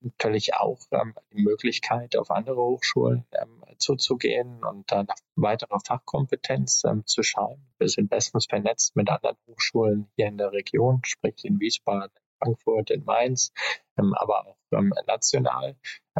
natürlich 0.00 0.54
auch 0.54 0.80
ähm, 0.92 1.14
die 1.32 1.42
Möglichkeit, 1.42 2.16
auf 2.16 2.30
andere 2.30 2.62
Hochschulen 2.62 3.24
ähm, 3.32 3.62
zuzugehen 3.78 4.64
und 4.64 4.90
dann 4.90 5.06
nach 5.06 5.16
weiterer 5.36 5.80
Fachkompetenz 5.84 6.84
ähm, 6.84 7.04
zu 7.06 7.22
schauen. 7.22 7.66
Wir 7.78 7.88
sind 7.88 8.10
bestens 8.10 8.46
vernetzt 8.46 8.96
mit 8.96 9.08
anderen 9.08 9.36
Hochschulen 9.46 10.10
hier 10.16 10.26
in 10.26 10.38
der 10.38 10.52
Region, 10.52 11.00
sprich 11.04 11.44
in 11.44 11.60
Wiesbaden, 11.60 12.14
Frankfurt, 12.38 12.90
in 12.90 13.04
Mainz, 13.04 13.52
ähm, 13.98 14.14
aber 14.14 14.46
auch 14.46 14.58
ähm, 14.72 14.92
national, 15.06 15.76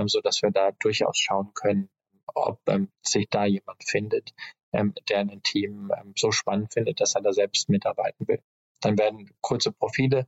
so 0.06 0.20
dass 0.20 0.42
wir 0.42 0.50
da 0.50 0.72
durchaus 0.72 1.18
schauen 1.18 1.52
können, 1.54 1.88
ob 2.34 2.60
sich 3.02 3.28
da 3.28 3.44
jemand 3.44 3.84
findet, 3.84 4.32
der 4.72 5.18
ein 5.18 5.42
Team 5.42 5.92
so 6.16 6.32
spannend 6.32 6.72
findet, 6.72 7.00
dass 7.00 7.14
er 7.14 7.22
da 7.22 7.32
selbst 7.32 7.68
mitarbeiten 7.68 8.26
will. 8.26 8.40
Dann 8.80 8.98
werden 8.98 9.30
kurze 9.40 9.72
Profile 9.72 10.20
ähm, 10.20 10.26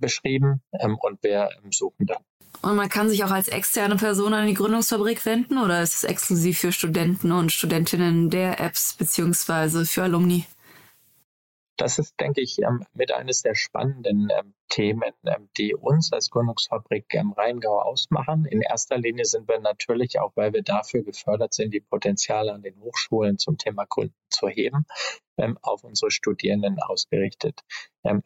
beschrieben 0.00 0.62
ähm, 0.72 0.98
und 1.00 1.22
wir 1.22 1.48
ähm, 1.62 1.72
suchen 1.72 2.06
dann. 2.06 2.22
Und 2.62 2.76
man 2.76 2.88
kann 2.88 3.08
sich 3.08 3.22
auch 3.24 3.30
als 3.30 3.48
externe 3.48 3.96
Person 3.96 4.34
an 4.34 4.46
die 4.46 4.54
Gründungsfabrik 4.54 5.24
wenden 5.26 5.58
oder 5.58 5.82
ist 5.82 5.94
es 5.94 6.04
exklusiv 6.04 6.58
für 6.58 6.72
Studenten 6.72 7.32
und 7.32 7.52
Studentinnen 7.52 8.30
der 8.30 8.60
Apps 8.60 8.94
beziehungsweise 8.94 9.84
für 9.84 10.04
Alumni? 10.04 10.46
Das 11.76 11.98
ist, 11.98 12.18
denke 12.18 12.40
ich, 12.40 12.58
ähm, 12.62 12.86
mit 12.94 13.12
eines 13.12 13.42
der 13.42 13.54
spannenden 13.54 14.30
ähm, 14.30 14.54
Themen, 14.70 15.12
ähm, 15.26 15.50
die 15.58 15.74
uns 15.74 16.10
als 16.10 16.30
Gründungsfabrik 16.30 17.12
im 17.12 17.32
Rheingau 17.32 17.78
ausmachen. 17.82 18.46
In 18.46 18.62
erster 18.62 18.96
Linie 18.96 19.26
sind 19.26 19.46
wir 19.46 19.60
natürlich 19.60 20.18
auch, 20.18 20.32
weil 20.36 20.54
wir 20.54 20.62
dafür 20.62 21.02
gefördert 21.02 21.52
sind, 21.52 21.74
die 21.74 21.80
Potenziale 21.80 22.54
an 22.54 22.62
den 22.62 22.80
Hochschulen 22.80 23.36
zum 23.36 23.58
Thema 23.58 23.84
Gründen 23.84 24.16
zu 24.30 24.48
heben, 24.48 24.86
auf 25.60 25.84
unsere 25.84 26.10
Studierenden 26.10 26.80
ausgerichtet. 26.80 27.60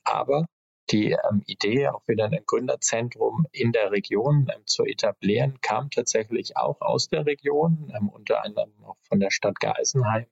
Aber 0.05 0.47
die 0.91 1.13
ähm, 1.13 1.43
Idee, 1.47 1.89
auch 1.89 2.07
wieder 2.09 2.25
ein 2.25 2.43
Gründerzentrum 2.47 3.47
in 3.53 3.73
der 3.73 3.93
Region 3.93 4.51
ähm, 4.55 4.63
zu 4.67 4.85
etablieren, 4.85 5.61
kam 5.61 5.91
tatsächlich 5.91 6.57
auch 6.57 6.81
aus 6.81 7.09
der 7.09 7.27
Region, 7.27 7.93
ähm, 7.97 8.09
unter 8.09 8.45
anderem 8.45 8.73
auch 8.85 8.97
von 9.03 9.21
der 9.21 9.31
Stadt 9.31 9.61
Geisenheim 9.61 10.27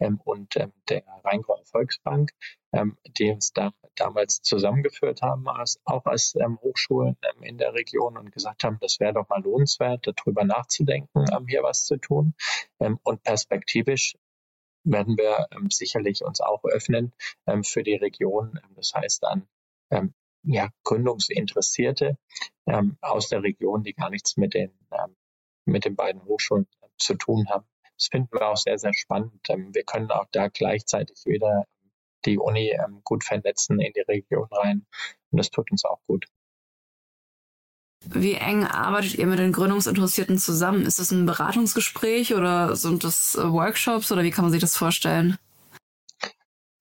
ähm, 0.00 0.20
und 0.24 0.56
ähm, 0.56 0.72
der 0.88 1.04
Rheingauer 1.24 1.64
Volksbank, 1.64 2.30
ähm, 2.72 2.96
die 3.18 3.30
uns 3.30 3.52
da 3.52 3.70
damals 3.94 4.42
zusammengeführt 4.42 5.22
haben, 5.22 5.48
als, 5.48 5.80
auch 5.84 6.06
als 6.06 6.34
Hochschulen 6.62 7.16
in 7.42 7.58
der 7.58 7.74
Region 7.74 8.16
und 8.16 8.32
gesagt 8.32 8.64
haben, 8.64 8.78
das 8.80 8.98
wäre 8.98 9.12
doch 9.12 9.28
mal 9.28 9.42
lohnenswert, 9.42 10.06
darüber 10.06 10.44
nachzudenken, 10.44 11.24
hier 11.46 11.62
was 11.62 11.84
zu 11.84 11.96
tun. 11.96 12.34
und 12.78 13.22
perspektivisch 13.22 14.16
werden 14.84 15.18
wir 15.18 15.48
sicherlich 15.68 16.24
uns 16.24 16.40
auch 16.40 16.64
öffnen 16.64 17.12
für 17.62 17.82
die 17.82 17.96
Region. 17.96 18.58
das 18.76 18.92
heißt, 18.94 19.24
an 19.24 19.46
ähm, 19.90 20.14
ja, 20.42 20.70
Gründungsinteressierte 20.84 22.16
ähm, 22.66 22.96
aus 23.00 23.28
der 23.28 23.42
Region, 23.42 23.82
die 23.82 23.94
gar 23.94 24.10
nichts 24.10 24.36
mit 24.36 24.54
den, 24.54 24.70
ähm, 24.92 25.16
mit 25.66 25.84
den 25.84 25.96
beiden 25.96 26.24
Hochschulen 26.24 26.66
äh, 26.80 26.86
zu 26.98 27.14
tun 27.14 27.48
haben. 27.50 27.66
Das 27.96 28.08
finden 28.10 28.32
wir 28.32 28.48
auch 28.48 28.56
sehr, 28.56 28.78
sehr 28.78 28.94
spannend. 28.94 29.46
Ähm, 29.48 29.74
wir 29.74 29.84
können 29.84 30.10
auch 30.10 30.26
da 30.32 30.48
gleichzeitig 30.48 31.16
wieder 31.26 31.64
die 32.24 32.38
Uni 32.38 32.70
ähm, 32.70 33.02
gut 33.04 33.24
vernetzen 33.24 33.80
in 33.80 33.92
die 33.92 34.00
Region 34.00 34.48
rein. 34.50 34.86
Und 35.30 35.38
das 35.38 35.50
tut 35.50 35.70
uns 35.70 35.84
auch 35.84 36.00
gut. 36.06 36.26
Wie 38.06 38.32
eng 38.32 38.64
arbeitet 38.64 39.16
ihr 39.16 39.26
mit 39.26 39.38
den 39.38 39.52
Gründungsinteressierten 39.52 40.38
zusammen? 40.38 40.86
Ist 40.86 40.98
das 40.98 41.10
ein 41.10 41.26
Beratungsgespräch 41.26 42.34
oder 42.34 42.74
sind 42.74 43.04
das 43.04 43.34
äh, 43.34 43.52
Workshops 43.52 44.10
oder 44.10 44.22
wie 44.22 44.30
kann 44.30 44.44
man 44.44 44.52
sich 44.52 44.60
das 44.60 44.76
vorstellen? 44.76 45.38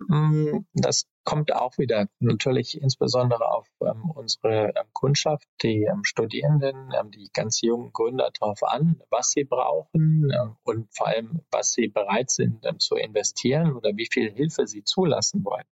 Mm, 0.08 0.66
das 0.74 1.08
kommt 1.26 1.54
auch 1.54 1.78
wieder 1.78 2.08
natürlich 2.20 2.82
insbesondere 2.82 3.52
auf 3.52 3.68
ähm, 3.82 4.10
unsere 4.16 4.70
ähm, 4.70 4.88
Kundschaft, 4.94 5.48
die 5.62 5.84
ähm, 5.84 6.04
Studierenden, 6.04 6.92
ähm, 6.98 7.12
die 7.12 7.30
ganz 7.34 7.62
jungen 7.62 7.92
Gründer 7.92 8.32
darauf 8.40 8.64
an, 8.64 9.02
was 9.10 9.32
sie 9.32 9.44
brauchen 9.44 10.32
ähm, 10.34 10.56
und 10.64 10.88
vor 10.96 11.08
allem, 11.08 11.42
was 11.52 11.74
sie 11.74 11.90
bereit 11.90 12.32
sind 12.32 12.66
ähm, 12.66 12.80
zu 12.80 12.96
investieren 12.96 13.76
oder 13.76 13.92
wie 13.96 14.08
viel 14.10 14.32
Hilfe 14.32 14.68
sie 14.68 14.84
zulassen 14.84 15.44
wollen. 15.44 15.66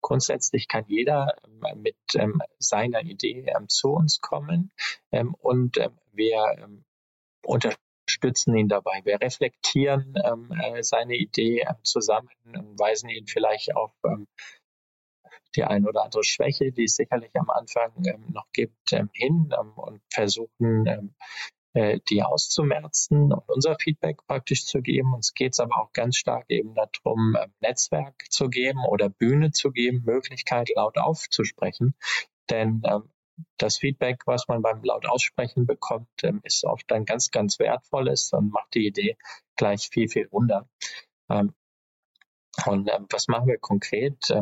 Grundsätzlich 0.00 0.68
kann 0.68 0.84
jeder 0.86 1.34
mit 1.74 1.96
seiner 2.58 3.02
Idee 3.02 3.52
zu 3.66 3.90
uns 3.90 4.20
kommen 4.20 4.70
und 5.40 5.80
wir 6.12 6.68
unterstützen 7.44 7.85
stützen 8.16 8.56
ihn 8.56 8.68
dabei. 8.68 9.02
Wir 9.04 9.20
reflektieren 9.20 10.14
ähm, 10.24 10.50
äh, 10.52 10.82
seine 10.82 11.14
Idee 11.14 11.60
äh, 11.60 11.74
zusammen, 11.82 12.28
weisen 12.76 13.08
ihn 13.10 13.26
vielleicht 13.26 13.76
auf 13.76 13.92
ähm, 14.04 14.26
die 15.54 15.64
ein 15.64 15.86
oder 15.86 16.04
andere 16.04 16.24
Schwäche, 16.24 16.72
die 16.72 16.84
es 16.84 16.96
sicherlich 16.96 17.30
am 17.34 17.50
Anfang 17.50 17.92
ähm, 18.06 18.26
noch 18.32 18.46
gibt, 18.52 18.92
ähm, 18.92 19.10
hin 19.12 19.50
ähm, 19.58 19.72
und 19.76 20.00
versuchen, 20.12 20.86
ähm, 20.86 21.14
äh, 21.74 22.00
die 22.08 22.22
auszumerzen 22.22 23.32
und 23.32 23.48
unser 23.48 23.76
Feedback 23.78 24.18
praktisch 24.26 24.64
zu 24.64 24.80
geben. 24.80 25.14
Uns 25.14 25.34
geht 25.34 25.52
es 25.52 25.60
aber 25.60 25.76
auch 25.76 25.92
ganz 25.92 26.16
stark 26.16 26.46
eben 26.48 26.74
darum, 26.74 27.36
ähm, 27.38 27.52
Netzwerk 27.60 28.24
zu 28.30 28.48
geben 28.48 28.84
oder 28.88 29.08
Bühne 29.08 29.50
zu 29.50 29.70
geben, 29.70 30.02
Möglichkeit 30.04 30.70
laut 30.74 30.98
aufzusprechen. 30.98 31.94
Denn 32.50 32.82
ähm, 32.86 33.10
das 33.58 33.78
Feedback, 33.78 34.22
was 34.26 34.48
man 34.48 34.62
beim 34.62 34.82
laut 34.82 35.06
aussprechen 35.06 35.66
bekommt, 35.66 36.08
ähm, 36.22 36.40
ist 36.44 36.64
oft 36.64 36.90
ein 36.92 37.04
ganz, 37.04 37.30
ganz 37.30 37.58
wertvolles 37.58 38.32
und 38.32 38.50
macht 38.50 38.74
die 38.74 38.86
Idee 38.86 39.16
gleich 39.56 39.88
viel, 39.90 40.08
viel 40.08 40.28
runder. 40.28 40.68
Ähm, 41.30 41.54
und 42.66 42.88
ähm, 42.90 43.06
was 43.10 43.28
machen 43.28 43.48
wir 43.48 43.58
konkret? 43.58 44.32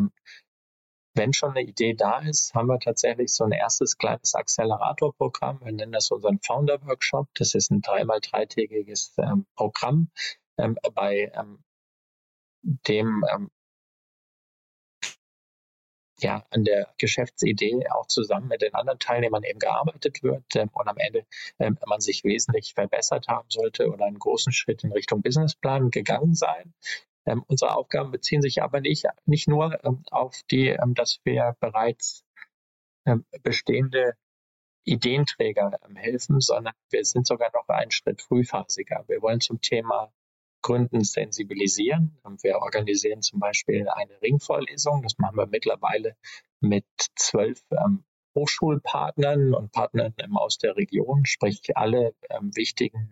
wenn 1.16 1.32
schon 1.32 1.50
eine 1.50 1.62
Idee 1.62 1.94
da 1.94 2.18
ist, 2.18 2.54
haben 2.54 2.66
wir 2.66 2.80
tatsächlich 2.80 3.32
so 3.32 3.44
ein 3.44 3.52
erstes 3.52 3.98
kleines 3.98 4.34
Accelerator-Programm. 4.34 5.60
Wir 5.62 5.70
nennen 5.70 5.92
das 5.92 6.10
unseren 6.10 6.40
Founder-Workshop. 6.40 7.28
Das 7.34 7.54
ist 7.54 7.70
ein 7.70 7.82
dreimal 7.82 8.18
dreitägiges 8.20 9.14
Programm, 9.54 10.10
bei 10.56 11.30
dem 12.62 13.24
ja, 16.24 16.42
an 16.50 16.64
der 16.64 16.88
Geschäftsidee 16.96 17.86
auch 17.90 18.06
zusammen 18.06 18.48
mit 18.48 18.62
den 18.62 18.74
anderen 18.74 18.98
Teilnehmern 18.98 19.42
eben 19.44 19.58
gearbeitet 19.58 20.22
wird 20.22 20.56
ähm, 20.56 20.70
und 20.72 20.88
am 20.88 20.96
Ende 20.96 21.26
ähm, 21.58 21.78
man 21.86 22.00
sich 22.00 22.24
wesentlich 22.24 22.72
verbessert 22.72 23.28
haben 23.28 23.48
sollte 23.50 23.90
oder 23.92 24.06
einen 24.06 24.18
großen 24.18 24.52
Schritt 24.52 24.84
in 24.84 24.92
Richtung 24.92 25.20
Businessplan 25.20 25.90
gegangen 25.90 26.34
sein. 26.34 26.72
Ähm, 27.26 27.44
unsere 27.46 27.76
Aufgaben 27.76 28.10
beziehen 28.10 28.40
sich 28.40 28.62
aber 28.62 28.80
nicht, 28.80 29.04
nicht 29.26 29.48
nur 29.48 29.78
ähm, 29.84 30.02
auf 30.10 30.40
die, 30.50 30.68
ähm, 30.68 30.94
dass 30.94 31.20
wir 31.24 31.56
bereits 31.60 32.24
ähm, 33.06 33.26
bestehende 33.42 34.14
Ideenträger 34.84 35.78
helfen, 35.94 36.40
sondern 36.40 36.74
wir 36.90 37.04
sind 37.04 37.26
sogar 37.26 37.50
noch 37.52 37.68
einen 37.68 37.90
Schritt 37.90 38.22
frühphasiger. 38.22 39.04
Wir 39.08 39.20
wollen 39.20 39.40
zum 39.40 39.60
Thema 39.60 40.10
Gründen 40.64 41.04
sensibilisieren. 41.04 42.18
Wir 42.40 42.56
organisieren 42.56 43.20
zum 43.20 43.38
Beispiel 43.38 43.86
eine 43.86 44.20
Ringvorlesung. 44.22 45.02
Das 45.02 45.18
machen 45.18 45.36
wir 45.36 45.46
mittlerweile 45.46 46.16
mit 46.60 46.86
zwölf 47.16 47.60
ähm, 47.70 48.02
Hochschulpartnern 48.34 49.52
und 49.52 49.72
Partnern 49.72 50.14
ähm, 50.16 50.38
aus 50.38 50.56
der 50.56 50.74
Region, 50.76 51.26
sprich 51.26 51.76
alle 51.76 52.14
ähm, 52.30 52.50
wichtigen 52.56 53.10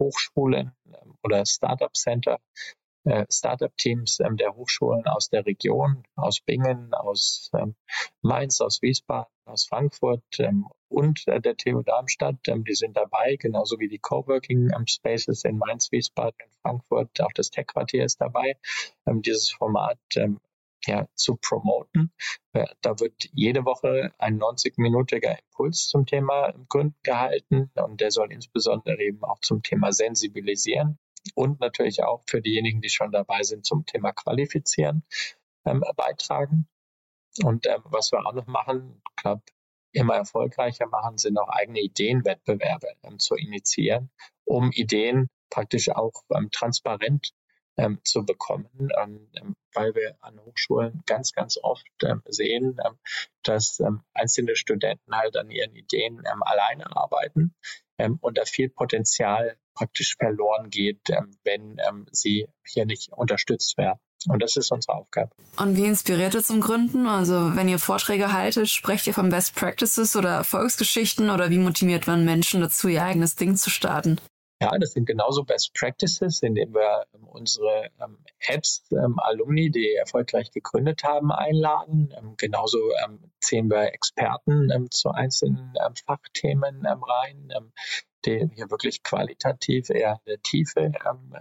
Hochschulen 0.00 0.72
ähm, 0.86 1.14
oder 1.22 1.46
Startup 1.46 1.94
Center 1.96 2.40
äh, 3.04 3.24
Startup-Teams 3.30 4.20
ähm, 4.20 4.36
der 4.36 4.54
Hochschulen 4.54 5.06
aus 5.06 5.28
der 5.28 5.46
Region, 5.46 6.04
aus 6.16 6.40
Bingen, 6.40 6.92
aus 6.94 7.50
ähm, 7.54 7.74
Mainz, 8.22 8.60
aus 8.60 8.82
Wiesbaden, 8.82 9.32
aus 9.44 9.66
Frankfurt 9.66 10.24
ähm, 10.38 10.66
und 10.88 11.26
äh, 11.26 11.40
der 11.40 11.56
TU 11.56 11.82
Darmstadt. 11.82 12.36
Ähm, 12.48 12.64
die 12.64 12.74
sind 12.74 12.96
dabei, 12.96 13.36
genauso 13.36 13.78
wie 13.78 13.88
die 13.88 13.98
Coworking 13.98 14.70
ähm, 14.74 14.86
Spaces 14.86 15.44
in 15.44 15.58
Mainz, 15.58 15.90
Wiesbaden 15.92 16.38
und 16.44 16.56
Frankfurt. 16.62 17.20
Auch 17.20 17.32
das 17.34 17.50
Tech-Quartier 17.50 18.04
ist 18.04 18.20
dabei, 18.20 18.56
ähm, 19.06 19.22
dieses 19.22 19.50
Format 19.50 19.98
ja, 20.86 21.06
zu 21.14 21.36
promoten. 21.36 22.12
Äh, 22.52 22.66
da 22.80 22.98
wird 23.00 23.28
jede 23.32 23.64
Woche 23.64 24.12
ein 24.18 24.40
90-minütiger 24.40 25.36
Impuls 25.38 25.88
zum 25.88 26.06
Thema 26.06 26.54
Gründen 26.68 26.96
gehalten 27.02 27.70
und 27.74 28.00
der 28.00 28.10
soll 28.10 28.32
insbesondere 28.32 29.00
eben 29.00 29.22
auch 29.24 29.40
zum 29.40 29.62
Thema 29.62 29.92
Sensibilisieren 29.92 30.98
und 31.34 31.60
natürlich 31.60 32.02
auch 32.02 32.22
für 32.26 32.40
diejenigen, 32.40 32.80
die 32.80 32.90
schon 32.90 33.12
dabei 33.12 33.42
sind, 33.42 33.66
zum 33.66 33.86
Thema 33.86 34.12
Qualifizieren 34.12 35.04
ähm, 35.64 35.82
beitragen. 35.96 36.68
Und 37.42 37.66
ähm, 37.66 37.82
was 37.84 38.12
wir 38.12 38.26
auch 38.26 38.32
noch 38.32 38.46
machen, 38.46 39.02
ich 39.10 39.22
glaube, 39.22 39.42
immer 39.92 40.16
erfolgreicher 40.16 40.86
machen, 40.86 41.18
sind 41.18 41.38
auch 41.38 41.48
eigene 41.48 41.80
Ideenwettbewerbe 41.80 42.88
ähm, 43.02 43.18
zu 43.18 43.34
initiieren, 43.34 44.10
um 44.44 44.70
Ideen 44.72 45.28
praktisch 45.50 45.88
auch 45.90 46.24
ähm, 46.34 46.50
transparent 46.50 47.32
ähm, 47.76 48.00
zu 48.04 48.24
bekommen, 48.24 48.90
ähm, 49.00 49.28
ähm 49.34 49.54
weil 49.74 49.94
wir 49.94 50.16
an 50.20 50.40
Hochschulen 50.40 51.02
ganz, 51.06 51.32
ganz 51.32 51.58
oft 51.62 51.86
ähm, 52.02 52.22
sehen, 52.26 52.78
ähm, 52.84 52.98
dass 53.44 53.78
ähm, 53.80 54.02
einzelne 54.12 54.56
Studenten 54.56 55.14
halt 55.14 55.36
an 55.36 55.50
ihren 55.50 55.76
Ideen 55.76 56.26
alleine 56.26 56.96
arbeiten 56.96 57.54
und 58.20 58.38
da 58.38 58.44
viel 58.44 58.68
Potenzial 58.68 59.58
praktisch 59.78 60.16
verloren 60.18 60.70
geht, 60.70 61.08
ähm, 61.10 61.30
wenn 61.44 61.78
ähm, 61.88 62.06
sie 62.10 62.48
hier 62.66 62.84
nicht 62.84 63.10
unterstützt 63.12 63.78
werden. 63.78 63.98
Und 64.26 64.42
das 64.42 64.56
ist 64.56 64.72
unsere 64.72 64.96
Aufgabe. 64.96 65.30
Und 65.56 65.76
wie 65.76 65.84
inspiriert 65.84 66.34
ihr 66.34 66.42
zum 66.42 66.60
Gründen? 66.60 67.06
Also 67.06 67.54
wenn 67.54 67.68
ihr 67.68 67.78
Vorträge 67.78 68.32
haltet, 68.32 68.68
sprecht 68.68 69.06
ihr 69.06 69.14
von 69.14 69.28
Best 69.28 69.54
Practices 69.54 70.16
oder 70.16 70.30
Erfolgsgeschichten 70.30 71.30
oder 71.30 71.50
wie 71.50 71.58
motiviert 71.58 72.08
man 72.08 72.24
Menschen 72.24 72.60
dazu, 72.60 72.88
ihr 72.88 73.04
eigenes 73.04 73.36
Ding 73.36 73.54
zu 73.54 73.70
starten? 73.70 74.20
Ja, 74.60 74.76
das 74.76 74.92
sind 74.92 75.06
genauso 75.06 75.44
Best 75.44 75.72
Practices, 75.74 76.42
indem 76.42 76.74
wir 76.74 77.06
ähm, 77.14 77.28
unsere 77.28 77.90
ähm, 78.00 78.18
Apps, 78.40 78.84
ähm, 78.90 79.16
Alumni, 79.20 79.70
die 79.70 79.94
erfolgreich 79.94 80.50
gegründet 80.50 81.04
haben, 81.04 81.30
einladen. 81.30 82.12
Genauso 82.38 82.78
zählen 83.40 83.70
wir 83.70 83.94
Experten 83.94 84.88
zu 84.90 85.10
einzelnen 85.10 85.74
Fachthemen 86.06 86.84
rein, 86.86 87.52
die 88.24 88.50
hier 88.54 88.70
wirklich 88.70 89.04
qualitativ 89.04 89.90
eher 89.90 90.20
in 90.24 90.30
der 90.30 90.42
Tiefe 90.42 90.92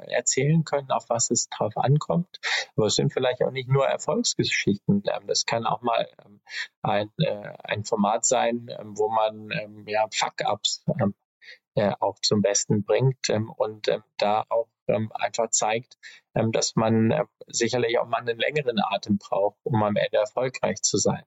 erzählen 0.07 0.63
können, 0.63 0.91
auf 0.91 1.09
was 1.09 1.31
es 1.31 1.49
drauf 1.49 1.75
ankommt. 1.75 2.39
Aber 2.75 2.85
es 2.87 2.95
sind 2.95 3.11
vielleicht 3.11 3.41
auch 3.41 3.51
nicht 3.51 3.69
nur 3.69 3.87
Erfolgsgeschichten. 3.87 5.03
das 5.25 5.45
kann 5.45 5.65
auch 5.65 5.81
mal 5.81 6.07
ein, 6.83 7.09
äh, 7.17 7.53
ein 7.63 7.83
Format 7.83 8.25
sein, 8.25 8.69
wo 8.83 9.09
man 9.09 9.49
ja, 9.87 10.07
Fuck-Ups 10.13 10.85
auch 11.99 12.19
zum 12.21 12.41
Besten 12.41 12.83
bringt 12.83 13.29
ähm, 13.29 13.49
und 13.49 13.87
ähm, 13.87 14.03
da 14.17 14.43
auch 14.49 14.67
einfach 14.87 15.49
zeigt, 15.49 15.97
ähm, 16.35 16.51
dass 16.51 16.75
man 16.75 17.11
äh, 17.11 17.23
sicherlich 17.47 17.97
auch 17.99 18.07
mal 18.07 18.19
einen 18.19 18.37
längeren 18.37 18.79
Atem 18.79 19.17
braucht, 19.17 19.57
um 19.63 19.81
am 19.83 19.95
Ende 19.95 20.17
erfolgreich 20.17 20.81
zu 20.81 20.97
sein. 20.97 21.23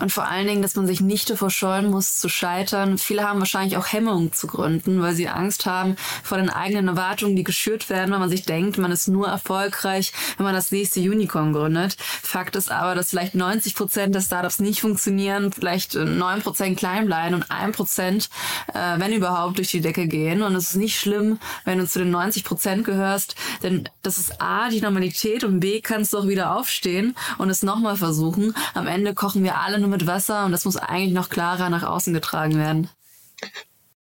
Und 0.00 0.12
vor 0.12 0.28
allen 0.28 0.46
Dingen, 0.46 0.62
dass 0.62 0.76
man 0.76 0.86
sich 0.86 1.00
nicht 1.00 1.30
davor 1.30 1.50
scheuen 1.50 1.90
muss 1.90 2.18
zu 2.18 2.28
scheitern. 2.28 2.98
Viele 2.98 3.26
haben 3.26 3.38
wahrscheinlich 3.38 3.76
auch 3.76 3.86
Hemmungen 3.90 4.32
zu 4.32 4.46
gründen, 4.46 5.00
weil 5.00 5.14
sie 5.14 5.28
Angst 5.28 5.66
haben 5.66 5.96
vor 6.22 6.38
den 6.38 6.50
eigenen 6.50 6.88
Erwartungen, 6.88 7.36
die 7.36 7.42
geschürt 7.42 7.88
werden, 7.88 8.12
weil 8.12 8.18
man 8.18 8.28
sich 8.28 8.44
denkt, 8.44 8.78
man 8.78 8.92
ist 8.92 9.08
nur 9.08 9.28
erfolgreich, 9.28 10.12
wenn 10.36 10.44
man 10.44 10.54
das 10.54 10.70
nächste 10.70 11.00
Unicorn 11.00 11.52
gründet. 11.52 11.96
Fakt 11.98 12.54
ist 12.54 12.70
aber, 12.70 12.94
dass 12.94 13.10
vielleicht 13.10 13.34
90 13.34 13.74
Prozent 13.74 14.14
der 14.14 14.20
Startups 14.20 14.58
nicht 14.58 14.82
funktionieren, 14.82 15.52
vielleicht 15.52 15.94
9 15.94 16.42
Prozent 16.42 16.78
klein 16.78 17.06
bleiben 17.06 17.34
und 17.34 17.50
1 17.50 17.74
Prozent, 17.74 18.28
äh, 18.74 18.98
wenn 18.98 19.12
überhaupt, 19.12 19.58
durch 19.58 19.70
die 19.70 19.80
Decke 19.80 20.06
gehen. 20.06 20.42
Und 20.42 20.54
es 20.54 20.70
ist 20.70 20.76
nicht 20.76 21.00
schlimm, 21.00 21.40
wenn 21.64 21.78
du 21.78 21.86
zu 21.86 21.98
den 22.00 22.10
90 22.10 22.44
Prozent 22.44 22.77
gehörst, 22.84 23.36
denn 23.62 23.88
das 24.02 24.18
ist 24.18 24.40
A, 24.40 24.68
die 24.68 24.80
Normalität 24.80 25.44
und 25.44 25.60
B, 25.60 25.80
kannst 25.80 26.12
du 26.12 26.18
auch 26.18 26.26
wieder 26.26 26.56
aufstehen 26.56 27.16
und 27.38 27.50
es 27.50 27.62
nochmal 27.62 27.96
versuchen. 27.96 28.54
Am 28.74 28.86
Ende 28.86 29.14
kochen 29.14 29.42
wir 29.42 29.58
alle 29.58 29.78
nur 29.78 29.88
mit 29.88 30.06
Wasser 30.06 30.44
und 30.44 30.52
das 30.52 30.64
muss 30.64 30.76
eigentlich 30.76 31.14
noch 31.14 31.28
klarer 31.28 31.70
nach 31.70 31.82
außen 31.82 32.12
getragen 32.14 32.56
werden. 32.56 32.90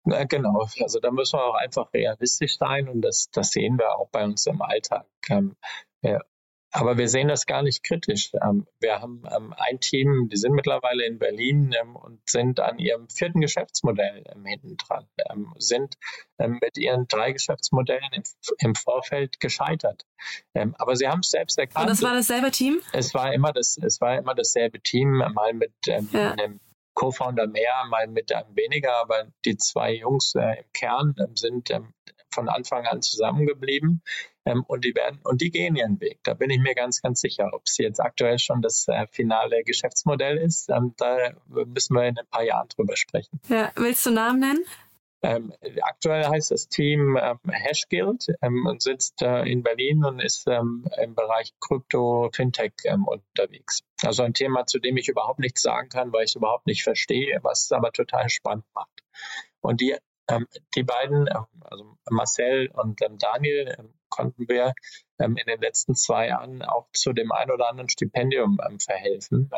Ja, 0.07 0.25
genau, 0.25 0.67
also 0.81 0.99
da 0.99 1.11
müssen 1.11 1.39
wir 1.39 1.45
auch 1.45 1.55
einfach 1.55 1.93
realistisch 1.93 2.57
sein 2.59 2.89
und 2.89 3.03
das, 3.03 3.29
das 3.33 3.51
sehen 3.51 3.79
wir 3.79 3.97
auch 3.97 4.09
bei 4.09 4.25
uns 4.25 4.47
im 4.47 4.63
Alltag. 4.63 5.07
Ähm, 5.29 5.57
ja, 6.03 6.21
aber 6.73 6.99
wir 6.99 7.09
sehen 7.09 7.29
das 7.29 7.47
gar 7.47 7.63
nicht 7.63 7.83
kritisch. 7.83 8.33
Ähm, 8.43 8.67
wir 8.79 9.01
haben 9.01 9.23
ähm, 9.35 9.55
ein 9.57 9.81
Team, 9.81 10.29
die 10.29 10.37
sind 10.37 10.53
mittlerweile 10.53 11.05
in 11.05 11.19
Berlin 11.19 11.75
ähm, 11.81 11.97
und 11.97 12.21
sind 12.29 12.61
an 12.61 12.79
ihrem 12.79 13.09
vierten 13.09 13.41
Geschäftsmodell 13.41 14.25
hinten 14.45 14.77
dran, 14.77 15.07
sind 15.59 15.97
mit 16.39 16.79
ihren 16.79 17.07
drei 17.09 17.33
Geschäftsmodellen 17.33 18.23
im, 18.59 18.75
Vorfeld 18.75 19.41
gescheitert. 19.41 20.07
aber 20.55 20.97
sie 20.97 21.09
haben 21.09 21.21
es 21.21 21.31
selbst 21.31 21.59
erkannt. 21.59 21.85
Und 21.85 21.91
das 21.91 22.03
war 22.03 22.15
dasselbe 22.15 22.51
Team? 22.51 22.81
Es 22.93 23.13
war 23.15 23.33
immer 23.35 23.53
das, 23.53 23.77
es 23.77 24.01
war 24.01 24.17
immer 24.17 24.35
dasselbe 24.35 24.81
Team, 24.81 25.23
mal 25.35 25.53
mit 25.53 25.75
ja. 25.87 26.33
einem 26.33 26.61
Co-Founder 26.95 27.47
mehr, 27.47 27.85
mal 27.89 28.07
mit 28.07 28.33
einem 28.33 28.57
weniger, 28.57 28.97
aber 28.97 29.27
die 29.45 29.57
zwei 29.57 29.95
Jungs 29.95 30.35
äh, 30.35 30.61
im 30.61 30.73
Kern 30.73 31.15
sind 31.35 31.71
von 32.33 32.49
Anfang 32.49 32.87
an 32.87 33.03
zusammengeblieben 33.03 34.03
ähm, 34.51 34.65
und 34.67 34.85
die 34.85 34.95
werden 34.95 35.21
und 35.25 35.41
die 35.41 35.51
gehen 35.51 35.77
ihren 35.77 36.01
Weg. 36.01 36.21
Da 36.25 36.35
bin 36.35 36.51
ich 36.51 36.61
mir 36.61 36.75
ganz, 36.75 37.01
ganz 37.01 37.21
sicher. 37.21 37.51
Ob 37.53 37.63
es 37.65 37.79
jetzt 37.79 38.01
aktuell 38.01 38.39
schon 38.39 38.63
das 38.63 38.87
äh, 38.89 39.07
finale 39.11 39.63
Geschäftsmodell 39.65 40.39
ist, 40.39 40.71
ähm, 40.71 40.95
da 40.97 41.33
müssen 41.47 41.95
wir 41.95 42.07
in 42.07 42.19
ein 42.19 42.27
paar 42.31 42.45
Jahren 42.45 42.69
drüber 42.69 42.97
sprechen. 42.97 43.41
Ja, 43.49 43.73
willst 43.77 44.07
du 44.07 44.11
Namen 44.11 44.41
nennen? 44.41 44.65
Ähm, 45.23 45.53
aktuell 45.83 46.25
heißt 46.25 46.51
das 46.51 46.69
Team 46.69 47.19
ähm, 47.21 47.39
Hashguild 47.47 48.27
ähm, 48.41 48.65
und 48.67 48.81
sitzt 48.81 49.21
äh, 49.21 49.43
in 49.43 49.63
Berlin 49.63 50.03
und 50.03 50.19
ist 50.19 50.47
ähm, 50.47 50.87
im 50.97 51.15
Bereich 51.15 51.53
Krypto, 51.61 52.31
Fintech 52.35 52.73
ähm, 52.85 53.07
unterwegs. 53.07 53.81
Also 54.03 54.23
ein 54.23 54.33
Thema, 54.33 54.65
zu 54.65 54.79
dem 54.79 54.97
ich 54.97 55.09
überhaupt 55.09 55.39
nichts 55.39 55.61
sagen 55.61 55.91
kann, 55.91 56.11
weil 56.13 56.25
ich 56.25 56.31
es 56.31 56.37
überhaupt 56.37 56.67
nicht 56.67 56.83
verstehe, 56.83 57.39
was 57.43 57.65
es 57.65 57.73
aber 57.73 57.93
total 57.93 58.31
spannend 58.31 58.65
macht. 58.73 59.03
Und 59.61 59.83
die 59.83 59.95
ähm, 60.31 60.47
die 60.75 60.85
beiden, 60.85 61.27
ähm, 61.27 61.47
also 61.63 61.97
Marcel 62.09 62.71
und 62.73 63.01
Daniel, 63.19 63.77
konnten 64.11 64.49
wir 64.49 64.75
ähm, 65.19 65.37
in 65.37 65.47
den 65.47 65.61
letzten 65.61 65.95
zwei 65.95 66.29
Jahren 66.29 66.63
auch 66.63 66.89
zu 66.93 67.13
dem 67.13 67.33
ein 67.33 67.51
oder 67.51 67.69
anderen 67.69 67.89
Stipendium 67.89 68.59
ähm, 68.67 68.79
verhelfen. 68.81 69.51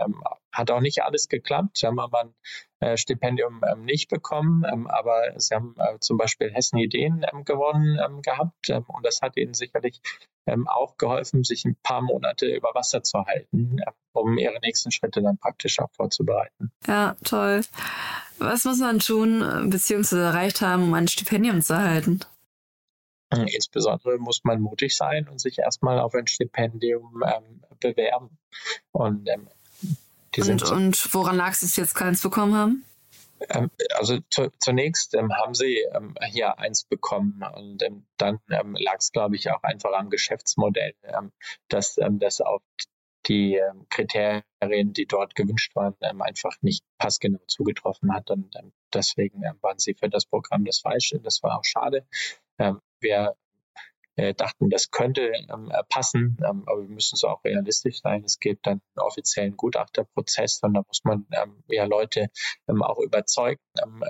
hat 0.52 0.70
auch 0.70 0.80
nicht 0.80 1.02
alles 1.02 1.28
geklappt. 1.28 1.78
Sie 1.78 1.86
haben 1.86 1.98
aber 1.98 2.20
ein 2.20 2.34
äh, 2.80 2.96
Stipendium 2.96 3.62
nicht 3.78 4.10
bekommen, 4.10 4.64
aber 4.88 5.32
sie 5.36 5.54
haben 5.54 5.74
äh, 5.78 5.98
zum 6.00 6.16
Beispiel 6.16 6.52
Hessen 6.52 6.78
Ideen 6.78 7.24
gewonnen 7.44 8.22
gehabt 8.22 8.70
und 8.70 9.04
das 9.04 9.20
hat 9.22 9.36
ihnen 9.36 9.54
sicherlich 9.54 10.00
auch 10.66 10.96
geholfen, 10.96 11.44
sich 11.44 11.64
ein 11.64 11.76
paar 11.82 12.02
Monate 12.02 12.46
über 12.46 12.70
Wasser 12.74 13.02
zu 13.02 13.24
halten, 13.24 13.76
um 14.12 14.38
ihre 14.38 14.58
nächsten 14.60 14.90
Schritte 14.90 15.22
dann 15.22 15.38
praktisch 15.38 15.78
auch 15.78 15.90
vorzubereiten. 15.92 16.72
Ja, 16.86 17.16
toll. 17.24 17.62
Was 18.38 18.64
muss 18.64 18.78
man 18.78 18.98
tun 18.98 19.42
äh, 19.42 19.68
bzw. 19.68 20.16
erreicht 20.16 20.60
haben, 20.60 20.84
um 20.84 20.94
ein 20.94 21.08
Stipendium 21.08 21.62
zu 21.62 21.74
erhalten? 21.74 22.20
Insbesondere 23.54 24.18
muss 24.18 24.44
man 24.44 24.60
mutig 24.60 24.96
sein 24.96 25.28
und 25.28 25.40
sich 25.40 25.58
erstmal 25.58 25.98
auf 25.98 26.14
ein 26.14 26.26
Stipendium 26.26 27.22
ähm, 27.24 27.62
bewerben. 27.80 28.38
Und, 28.92 29.28
ähm, 29.28 29.48
und, 30.38 30.62
und, 30.62 31.14
woran 31.14 31.36
lag 31.36 31.52
es, 31.52 31.60
dass 31.60 31.74
Sie 31.74 31.80
jetzt 31.82 31.94
keins 31.94 32.22
bekommen 32.22 32.54
haben? 32.54 32.84
Ähm, 33.48 33.70
also 33.94 34.18
zu, 34.30 34.50
zunächst 34.58 35.14
ähm, 35.14 35.32
haben 35.32 35.54
sie 35.54 35.84
ähm, 35.94 36.14
hier 36.30 36.58
eins 36.58 36.84
bekommen 36.84 37.42
und 37.54 37.82
ähm, 37.82 38.06
dann 38.16 38.38
lag 38.48 38.96
es, 38.98 39.12
glaube 39.12 39.36
ich, 39.36 39.50
auch 39.50 39.62
einfach 39.62 39.92
am 39.92 40.10
Geschäftsmodell, 40.10 40.94
dass 41.68 41.96
das 41.98 42.40
auf 42.40 42.62
die 43.26 43.60
Kriterien, 43.88 44.92
die 44.92 45.06
dort 45.06 45.36
gewünscht 45.36 45.76
waren, 45.76 45.94
einfach 46.00 46.56
nicht 46.60 46.84
passgenau 46.98 47.38
zugetroffen 47.46 48.12
hat. 48.12 48.30
Und 48.32 48.56
deswegen 48.92 49.42
waren 49.60 49.78
sie 49.78 49.94
für 49.94 50.08
das 50.08 50.26
Programm 50.26 50.64
das 50.64 50.80
Falsche. 50.80 51.20
Das 51.20 51.40
war 51.42 51.58
auch 51.58 51.64
schade. 51.64 52.04
Wir 53.02 53.36
äh, 54.16 54.34
dachten, 54.34 54.70
das 54.70 54.90
könnte 54.90 55.32
passen, 55.88 56.36
aber 56.42 56.82
wir 56.82 56.88
müssen 56.88 57.16
es 57.16 57.24
auch 57.24 57.42
realistisch 57.44 58.00
sein. 58.00 58.24
Es 58.24 58.38
gibt 58.38 58.66
dann 58.66 58.80
einen 58.94 59.06
offiziellen 59.06 59.56
Gutachterprozess 59.56 60.60
und 60.62 60.74
da 60.74 60.82
muss 60.86 61.00
man 61.04 61.26
ja 61.68 61.84
Leute 61.84 62.28
auch 62.66 62.98
überzeugen, 62.98 63.60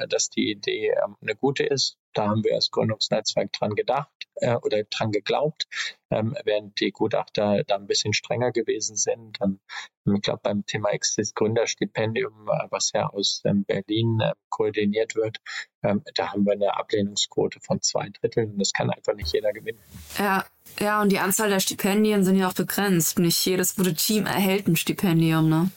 dass 0.09 0.29
die 0.29 0.51
Idee 0.51 0.95
eine 1.21 1.37
gute 1.37 1.65
ist. 1.65 1.99
Da 2.15 2.29
haben 2.29 2.45
wir 2.45 2.55
als 2.55 2.71
Gründungsnetzwerk 2.71 3.53
dran 3.53 3.75
gedacht 3.75 4.22
äh, 4.37 4.57
oder 4.57 4.83
dran 4.85 5.13
geglaubt, 5.13 5.67
ähm, 6.11 6.37
während 6.45 6.81
die 6.81 6.91
Gutachter 6.91 7.65
da 7.65 7.77
ein 7.77 7.87
bisschen 7.87 8.13
strenger 8.13 8.53
gewesen 8.53 8.97
sind. 8.97 9.39
Ähm, 9.43 9.61
ich 10.05 10.23
glaube, 10.23 10.41
beim 10.43 10.67
Thema 10.67 10.91
Exist 10.91 11.35
Gründerstipendium, 11.35 12.49
äh, 12.49 12.67
was 12.71 12.93
ja 12.93 13.09
aus 13.09 13.43
ähm, 13.45 13.65
Berlin 13.65 14.21
äh, 14.21 14.33
koordiniert 14.49 15.15
wird, 15.15 15.39
ähm, 15.83 16.03
da 16.15 16.33
haben 16.33 16.45
wir 16.45 16.53
eine 16.53 16.77
Ablehnungsquote 16.77 17.61
von 17.61 17.81
zwei 17.81 18.09
Dritteln 18.21 18.53
und 18.53 18.59
das 18.59 18.73
kann 18.73 18.91
einfach 18.91 19.15
nicht 19.15 19.33
jeder 19.33 19.53
gewinnen. 19.53 19.81
Ja, 20.19 20.45
ja, 20.79 21.03
und 21.03 21.11
die 21.11 21.19
Anzahl 21.19 21.51
der 21.51 21.61
Stipendien 21.61 22.25
sind 22.25 22.37
ja 22.37 22.49
auch 22.49 22.55
begrenzt. 22.55 23.19
Nicht 23.19 23.45
jedes 23.45 23.77
gute 23.77 23.95
Team 23.95 24.27
erhält 24.27 24.69
ein 24.69 24.77
Stipendium, 24.77 25.49
ne? 25.49 25.71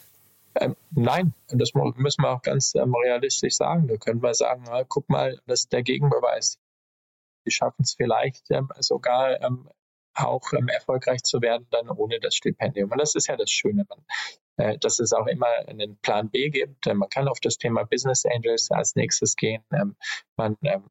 Ähm, 0.58 0.76
nein, 0.92 1.34
das 1.50 1.74
müssen 1.74 2.22
wir 2.22 2.30
auch 2.30 2.42
ganz 2.42 2.76
ähm, 2.76 2.96
realistisch 2.96 3.56
sagen. 3.56 3.88
Da 3.88 3.98
können 3.98 4.24
wir 4.24 4.34
sagen, 4.34 4.64
na, 4.68 4.84
guck 4.84 5.10
mal, 5.10 5.38
das 5.48 5.62
ist 5.62 5.74
der 5.74 5.84
Gegenbeweis. 5.84 6.60
Die 7.46 7.52
schaffen 7.52 7.84
es 7.84 7.94
vielleicht 7.96 8.50
ähm, 8.52 8.70
sogar 8.80 9.42
ähm, 9.42 9.70
auch 10.16 10.54
ähm, 10.54 10.68
erfolgreich 10.68 11.24
zu 11.24 11.42
werden, 11.42 11.68
dann 11.72 11.90
ohne 11.90 12.20
das 12.20 12.36
Stipendium. 12.36 12.92
Und 12.92 13.00
das 13.00 13.16
ist 13.16 13.28
ja 13.28 13.36
das 13.36 13.52
Schöne, 13.52 13.86
man, 13.90 14.06
äh, 14.58 14.78
dass 14.78 15.00
es 15.00 15.14
auch 15.14 15.28
immer 15.28 15.48
einen 15.68 15.98
Plan 15.98 16.30
B 16.30 16.50
gibt. 16.50 16.88
Äh, 16.88 16.94
man 16.94 17.10
kann 17.10 17.28
auf 17.28 17.40
das 17.40 17.58
Thema 17.58 17.84
Business 17.84 18.26
Angels 18.26 18.72
als 18.72 18.96
nächstes 18.96 19.36
gehen. 19.36 19.64
Ähm, 19.72 19.96
man 20.38 20.58
ähm, 20.64 20.90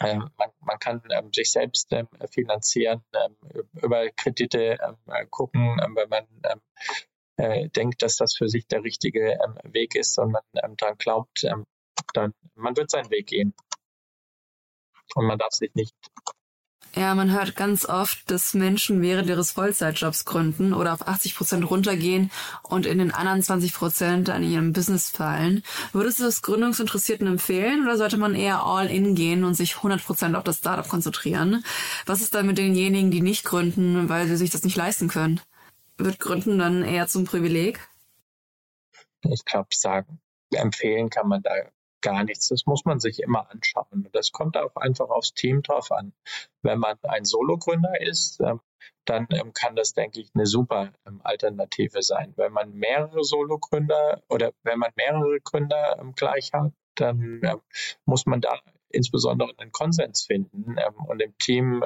äh, 0.00 0.16
man, 0.16 0.50
man, 0.60 0.78
kann 0.78 1.02
ähm, 1.10 1.30
sich 1.32 1.50
selbst 1.50 1.90
ähm, 1.92 2.08
finanzieren, 2.30 3.02
ähm, 3.14 3.64
über 3.82 4.10
Kredite 4.10 4.78
gucken, 5.30 5.78
wenn 5.94 6.08
man 6.10 6.26
äh, 7.38 7.68
denkt, 7.70 8.02
dass 8.02 8.16
das 8.16 8.36
für 8.36 8.48
sich 8.48 8.66
der 8.66 8.82
richtige 8.82 9.38
Weg 9.64 9.94
ist 9.94 10.18
und 10.18 10.32
man 10.32 10.42
daran 10.76 10.98
glaubt, 10.98 11.46
dann 12.12 12.34
man 12.54 12.76
wird 12.76 12.90
seinen 12.90 13.10
Weg 13.10 13.28
gehen. 13.28 13.54
Und 15.14 15.26
man 15.26 15.38
darf 15.38 15.52
sich 15.52 15.74
nicht 15.74 15.94
ja, 16.98 17.14
man 17.14 17.30
hört 17.30 17.56
ganz 17.56 17.84
oft, 17.84 18.30
dass 18.30 18.54
Menschen 18.54 19.02
während 19.02 19.28
ihres 19.28 19.50
Vollzeitjobs 19.50 20.24
gründen 20.24 20.72
oder 20.72 20.94
auf 20.94 21.06
80 21.06 21.36
Prozent 21.36 21.70
runtergehen 21.70 22.30
und 22.62 22.86
in 22.86 22.96
den 22.96 23.10
anderen 23.10 23.42
20 23.42 23.74
Prozent 23.74 24.30
an 24.30 24.42
ihrem 24.42 24.72
Business 24.72 25.10
fallen. 25.10 25.62
Würdest 25.92 26.20
du 26.20 26.24
das 26.24 26.40
Gründungsinteressierten 26.40 27.26
empfehlen 27.26 27.84
oder 27.84 27.98
sollte 27.98 28.16
man 28.16 28.34
eher 28.34 28.64
all 28.64 28.86
in 28.90 29.14
gehen 29.14 29.44
und 29.44 29.52
sich 29.52 29.76
100 29.76 30.02
Prozent 30.02 30.36
auf 30.36 30.44
das 30.44 30.56
Startup 30.56 30.88
konzentrieren? 30.88 31.62
Was 32.06 32.22
ist 32.22 32.34
dann 32.34 32.46
mit 32.46 32.56
denjenigen, 32.56 33.10
die 33.10 33.20
nicht 33.20 33.44
gründen, 33.44 34.08
weil 34.08 34.26
sie 34.26 34.38
sich 34.38 34.48
das 34.48 34.64
nicht 34.64 34.76
leisten 34.76 35.08
können? 35.08 35.42
wird 35.98 36.18
Gründen 36.18 36.58
dann 36.58 36.82
eher 36.82 37.06
zum 37.06 37.24
Privileg? 37.24 37.80
Ich 39.22 39.44
glaube, 39.44 39.68
sagen, 39.72 40.20
empfehlen 40.52 41.10
kann 41.10 41.28
man 41.28 41.42
da 41.42 41.50
gar 42.06 42.24
nichts. 42.24 42.48
Das 42.48 42.66
muss 42.66 42.84
man 42.84 43.00
sich 43.00 43.20
immer 43.20 43.50
anschauen. 43.50 44.08
Das 44.12 44.30
kommt 44.32 44.56
auch 44.56 44.76
einfach 44.76 45.08
aufs 45.08 45.34
Team 45.34 45.62
drauf 45.62 45.90
an. 45.90 46.12
Wenn 46.62 46.78
man 46.78 46.96
ein 47.02 47.24
Sologründer 47.24 48.00
ist, 48.00 48.40
ähm, 48.40 48.60
dann 49.04 49.26
ähm, 49.30 49.52
kann 49.52 49.74
das, 49.74 49.92
denke 49.92 50.20
ich, 50.20 50.30
eine 50.34 50.46
super 50.46 50.92
ähm, 51.06 51.20
Alternative 51.24 52.02
sein. 52.02 52.32
Wenn 52.36 52.52
man 52.52 52.72
mehrere 52.72 53.24
Sologründer 53.24 54.22
oder 54.28 54.52
wenn 54.62 54.78
man 54.78 54.90
mehrere 54.96 55.40
Gründer 55.40 56.00
gleich 56.14 56.52
hat, 56.52 56.72
dann 56.94 57.42
muss 58.06 58.24
man 58.24 58.40
da 58.40 58.58
insbesondere 58.88 59.52
einen 59.58 59.72
Konsens 59.72 60.22
finden 60.22 60.76
und 61.08 61.20
im 61.20 61.36
Team 61.36 61.84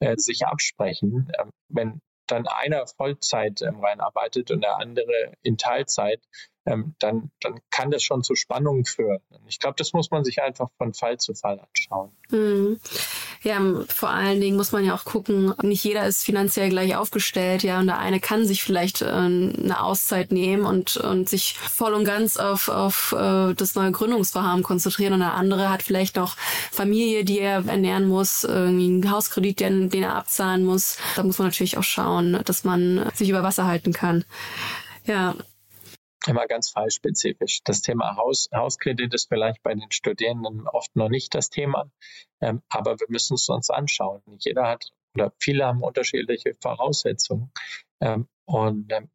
äh, 0.00 0.16
sich 0.16 0.44
absprechen. 0.46 1.30
wenn 1.68 2.00
dann 2.26 2.48
einer 2.48 2.88
Vollzeit 2.88 3.62
reinarbeitet 3.62 4.50
und 4.50 4.62
der 4.62 4.78
andere 4.78 5.34
in 5.42 5.56
Teilzeit, 5.58 6.20
ähm, 6.66 6.94
dann, 6.98 7.30
dann 7.40 7.60
kann 7.70 7.90
das 7.90 8.02
schon 8.02 8.22
zu 8.22 8.34
Spannungen 8.34 8.84
führen. 8.84 9.20
Ich 9.46 9.58
glaube, 9.58 9.76
das 9.78 9.92
muss 9.92 10.10
man 10.10 10.24
sich 10.24 10.42
einfach 10.42 10.68
von 10.76 10.92
Fall 10.92 11.18
zu 11.18 11.34
Fall 11.34 11.60
anschauen. 11.60 12.10
Mhm. 12.30 12.80
Ja, 13.42 13.60
vor 13.88 14.10
allen 14.10 14.40
Dingen 14.40 14.56
muss 14.56 14.72
man 14.72 14.84
ja 14.84 14.94
auch 14.94 15.04
gucken, 15.04 15.54
nicht 15.62 15.84
jeder 15.84 16.06
ist 16.06 16.24
finanziell 16.24 16.68
gleich 16.68 16.96
aufgestellt, 16.96 17.62
ja, 17.62 17.78
und 17.78 17.86
der 17.86 17.98
eine 17.98 18.18
kann 18.18 18.44
sich 18.44 18.64
vielleicht 18.64 19.02
äh, 19.02 19.06
eine 19.06 19.80
Auszeit 19.80 20.32
nehmen 20.32 20.66
und, 20.66 20.96
und 20.96 21.28
sich 21.28 21.56
voll 21.56 21.94
und 21.94 22.04
ganz 22.04 22.36
auf, 22.36 22.68
auf 22.68 23.14
äh, 23.16 23.54
das 23.54 23.76
neue 23.76 23.92
Gründungsvorhaben 23.92 24.64
konzentrieren 24.64 25.12
und 25.12 25.20
der 25.20 25.34
andere 25.34 25.70
hat 25.70 25.82
vielleicht 25.82 26.16
noch 26.16 26.36
Familie, 26.72 27.24
die 27.24 27.38
er 27.38 27.64
ernähren 27.66 28.08
muss, 28.08 28.42
irgendwie 28.42 28.86
einen 28.86 29.10
Hauskredit, 29.10 29.60
den, 29.60 29.90
den 29.90 30.02
er 30.02 30.16
abzahlen 30.16 30.64
muss. 30.64 30.98
Da 31.14 31.22
muss 31.22 31.38
man 31.38 31.46
natürlich 31.48 31.78
auch 31.78 31.84
schauen, 31.84 32.40
dass 32.44 32.64
man 32.64 33.08
sich 33.14 33.28
über 33.28 33.44
Wasser 33.44 33.66
halten 33.66 33.92
kann. 33.92 34.24
Ja, 35.04 35.36
immer 36.28 36.46
ganz 36.46 36.70
fallspezifisch. 36.70 37.60
Das 37.64 37.82
Thema 37.82 38.16
Haus, 38.16 38.48
Hauskredit 38.54 39.12
ist 39.14 39.28
vielleicht 39.28 39.62
bei 39.62 39.74
den 39.74 39.90
Studierenden 39.90 40.66
oft 40.68 40.94
noch 40.96 41.08
nicht 41.08 41.34
das 41.34 41.50
Thema, 41.50 41.90
ähm, 42.40 42.62
aber 42.68 42.98
wir 42.98 43.06
müssen 43.08 43.34
es 43.34 43.48
uns 43.48 43.70
anschauen. 43.70 44.22
Jeder 44.38 44.68
hat 44.68 44.90
oder 45.14 45.32
viele 45.38 45.64
haben 45.64 45.82
unterschiedliche 45.82 46.56
Voraussetzungen 46.60 47.50
ähm, 48.00 48.28
und 48.44 48.92
ähm, 48.92 49.08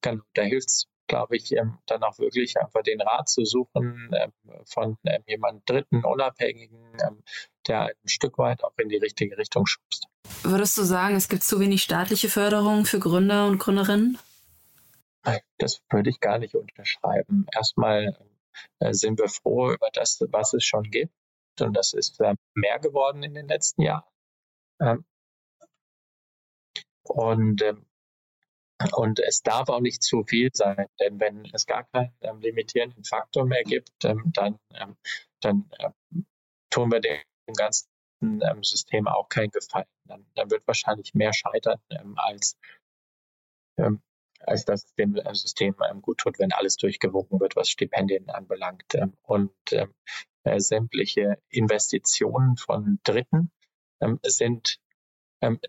kann, 0.00 0.22
da 0.34 0.42
hilft 0.42 0.68
es, 0.68 0.86
glaube 1.06 1.36
ich, 1.36 1.52
ähm, 1.52 1.78
dann 1.86 2.02
auch 2.02 2.18
wirklich 2.18 2.58
einfach 2.58 2.82
den 2.82 3.00
Rat 3.00 3.28
zu 3.28 3.44
suchen 3.44 4.10
ähm, 4.14 4.32
von 4.66 4.98
ähm, 5.04 5.22
jemand 5.26 5.68
Dritten, 5.68 6.04
Unabhängigen, 6.04 6.98
der 7.66 7.86
ein 7.86 8.08
Stück 8.08 8.36
weit 8.38 8.62
auch 8.64 8.76
in 8.78 8.90
die 8.90 8.98
richtige 8.98 9.38
Richtung 9.38 9.66
schubst. 9.66 10.08
Würdest 10.42 10.76
du 10.76 10.82
sagen, 10.82 11.16
es 11.16 11.28
gibt 11.28 11.42
zu 11.42 11.58
wenig 11.58 11.82
staatliche 11.82 12.28
Förderung 12.28 12.84
für 12.84 12.98
Gründer 12.98 13.46
und 13.46 13.58
Gründerinnen? 13.58 14.18
Das 15.58 15.82
würde 15.90 16.10
ich 16.10 16.20
gar 16.20 16.38
nicht 16.38 16.54
unterschreiben. 16.54 17.46
Erstmal 17.54 18.16
äh, 18.80 18.92
sind 18.92 19.18
wir 19.18 19.28
froh 19.28 19.72
über 19.72 19.88
das, 19.92 20.20
was 20.28 20.52
es 20.54 20.64
schon 20.64 20.84
gibt. 20.84 21.14
Und 21.60 21.74
das 21.74 21.92
ist 21.92 22.20
äh, 22.20 22.34
mehr 22.54 22.78
geworden 22.78 23.22
in 23.22 23.34
den 23.34 23.48
letzten 23.48 23.82
Jahren. 23.82 24.08
Ähm, 24.80 25.04
und, 27.04 27.62
ähm, 27.62 27.86
und 28.96 29.20
es 29.20 29.42
darf 29.42 29.68
auch 29.68 29.80
nicht 29.80 30.02
zu 30.02 30.24
viel 30.24 30.50
sein, 30.52 30.86
denn 31.00 31.20
wenn 31.20 31.44
es 31.52 31.66
gar 31.66 31.84
keinen 31.84 32.12
ähm, 32.22 32.40
limitierenden 32.40 33.04
Faktor 33.04 33.46
mehr 33.46 33.62
gibt, 33.62 33.90
dann, 34.00 34.32
dann 34.32 35.68
tun 36.70 36.90
wir 36.90 37.00
dem 37.00 37.54
ganzen 37.56 37.88
System 38.62 39.06
auch 39.06 39.28
keinen 39.28 39.50
Gefallen. 39.50 39.86
Dann, 40.06 40.26
dann 40.34 40.50
wird 40.50 40.66
wahrscheinlich 40.66 41.14
mehr 41.14 41.32
scheitern 41.32 41.80
als, 42.16 42.58
als 44.46 44.64
dass 44.64 44.94
dem 44.94 45.16
äh, 45.16 45.34
System 45.34 45.74
ähm, 45.90 46.02
gut 46.02 46.18
tut, 46.18 46.38
wenn 46.38 46.52
alles 46.52 46.76
durchgewunken 46.76 47.40
wird, 47.40 47.56
was 47.56 47.68
Stipendien 47.68 48.30
anbelangt. 48.30 48.94
Ähm, 48.94 49.14
und 49.22 49.52
ähm, 49.72 49.92
äh, 50.44 50.60
sämtliche 50.60 51.38
Investitionen 51.48 52.56
von 52.56 52.98
Dritten 53.04 53.50
sind 54.22 54.80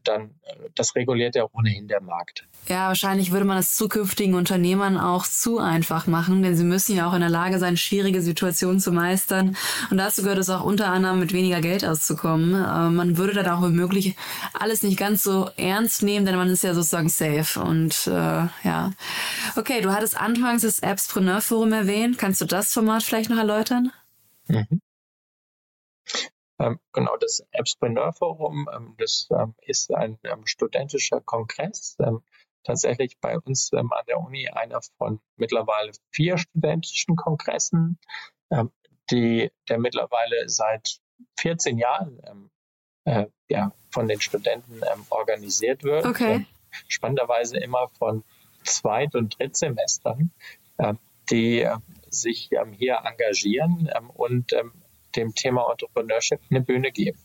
dann 0.03 0.31
äh, 0.43 0.69
das 0.75 0.95
reguliert 0.95 1.35
ja 1.35 1.45
ohnehin 1.53 1.87
der 1.87 2.01
Markt. 2.01 2.47
Ja, 2.67 2.87
wahrscheinlich 2.87 3.31
würde 3.31 3.45
man 3.45 3.57
es 3.57 3.75
zukünftigen 3.75 4.33
Unternehmern 4.33 4.97
auch 4.97 5.25
zu 5.27 5.59
einfach 5.59 6.07
machen, 6.07 6.41
denn 6.41 6.55
sie 6.55 6.63
müssen 6.63 6.95
ja 6.95 7.07
auch 7.07 7.13
in 7.13 7.19
der 7.19 7.29
Lage 7.29 7.59
sein, 7.59 7.77
schwierige 7.77 8.21
Situationen 8.21 8.79
zu 8.79 8.91
meistern. 8.91 9.55
Und 9.91 9.97
dazu 9.97 10.23
gehört 10.23 10.39
es 10.39 10.49
auch 10.49 10.63
unter 10.63 10.87
anderem 10.87 11.19
mit 11.19 11.31
weniger 11.31 11.61
Geld 11.61 11.85
auszukommen. 11.85 12.53
Äh, 12.53 12.89
man 12.89 13.17
würde 13.17 13.33
dann 13.33 13.47
auch 13.47 13.61
womöglich 13.61 14.15
alles 14.53 14.83
nicht 14.83 14.97
ganz 14.97 15.23
so 15.23 15.49
ernst 15.57 16.03
nehmen, 16.03 16.25
denn 16.25 16.35
man 16.35 16.49
ist 16.49 16.63
ja 16.63 16.73
sozusagen 16.73 17.09
safe. 17.09 17.59
Und 17.59 18.07
äh, 18.07 18.11
ja. 18.63 18.91
Okay, 19.55 19.81
du 19.81 19.93
hattest 19.93 20.19
anfangs 20.19 20.63
das 20.63 20.81
Appspreneur 20.81 21.41
Forum 21.41 21.73
erwähnt. 21.73 22.17
Kannst 22.17 22.41
du 22.41 22.45
das 22.45 22.73
Format 22.73 23.03
vielleicht 23.03 23.29
noch 23.29 23.37
erläutern? 23.37 23.91
Mhm. 24.47 24.81
Ähm, 26.59 26.79
genau, 26.93 27.17
das 27.17 27.45
Appspreneur 27.53 28.13
Forum, 28.13 28.69
ähm, 28.73 28.95
das 28.97 29.27
ähm, 29.31 29.55
ist 29.61 29.93
ein 29.93 30.17
studentischer 30.45 31.21
Kongress. 31.21 31.97
Tatsächlich 32.63 33.19
bei 33.19 33.37
uns 33.37 33.71
an 33.73 33.89
der 34.07 34.19
Uni 34.19 34.49
einer 34.49 34.79
von 34.97 35.19
mittlerweile 35.35 35.91
vier 36.09 36.39
studentischen 36.39 37.15
Kongressen, 37.15 37.99
die, 39.11 39.51
der 39.69 39.77
mittlerweile 39.77 40.49
seit 40.49 40.97
14 41.37 41.77
Jahren 41.77 42.49
äh, 43.03 43.27
ja, 43.49 43.71
von 43.91 44.07
den 44.07 44.19
Studenten 44.19 44.81
organisiert 45.11 45.83
wird. 45.83 46.05
Okay. 46.07 46.47
spannenderweise 46.87 47.59
immer 47.59 47.87
von 47.99 48.23
Zweit- 48.63 49.13
und 49.13 49.37
Drittsemestern, 49.37 50.31
die 51.29 51.69
sich 52.09 52.49
hier 52.49 53.01
engagieren 53.05 53.91
und 54.15 54.55
dem 55.15 55.33
Thema 55.33 55.69
Entrepreneurship 55.71 56.41
eine 56.49 56.61
Bühne 56.61 56.91
geben. 56.91 57.19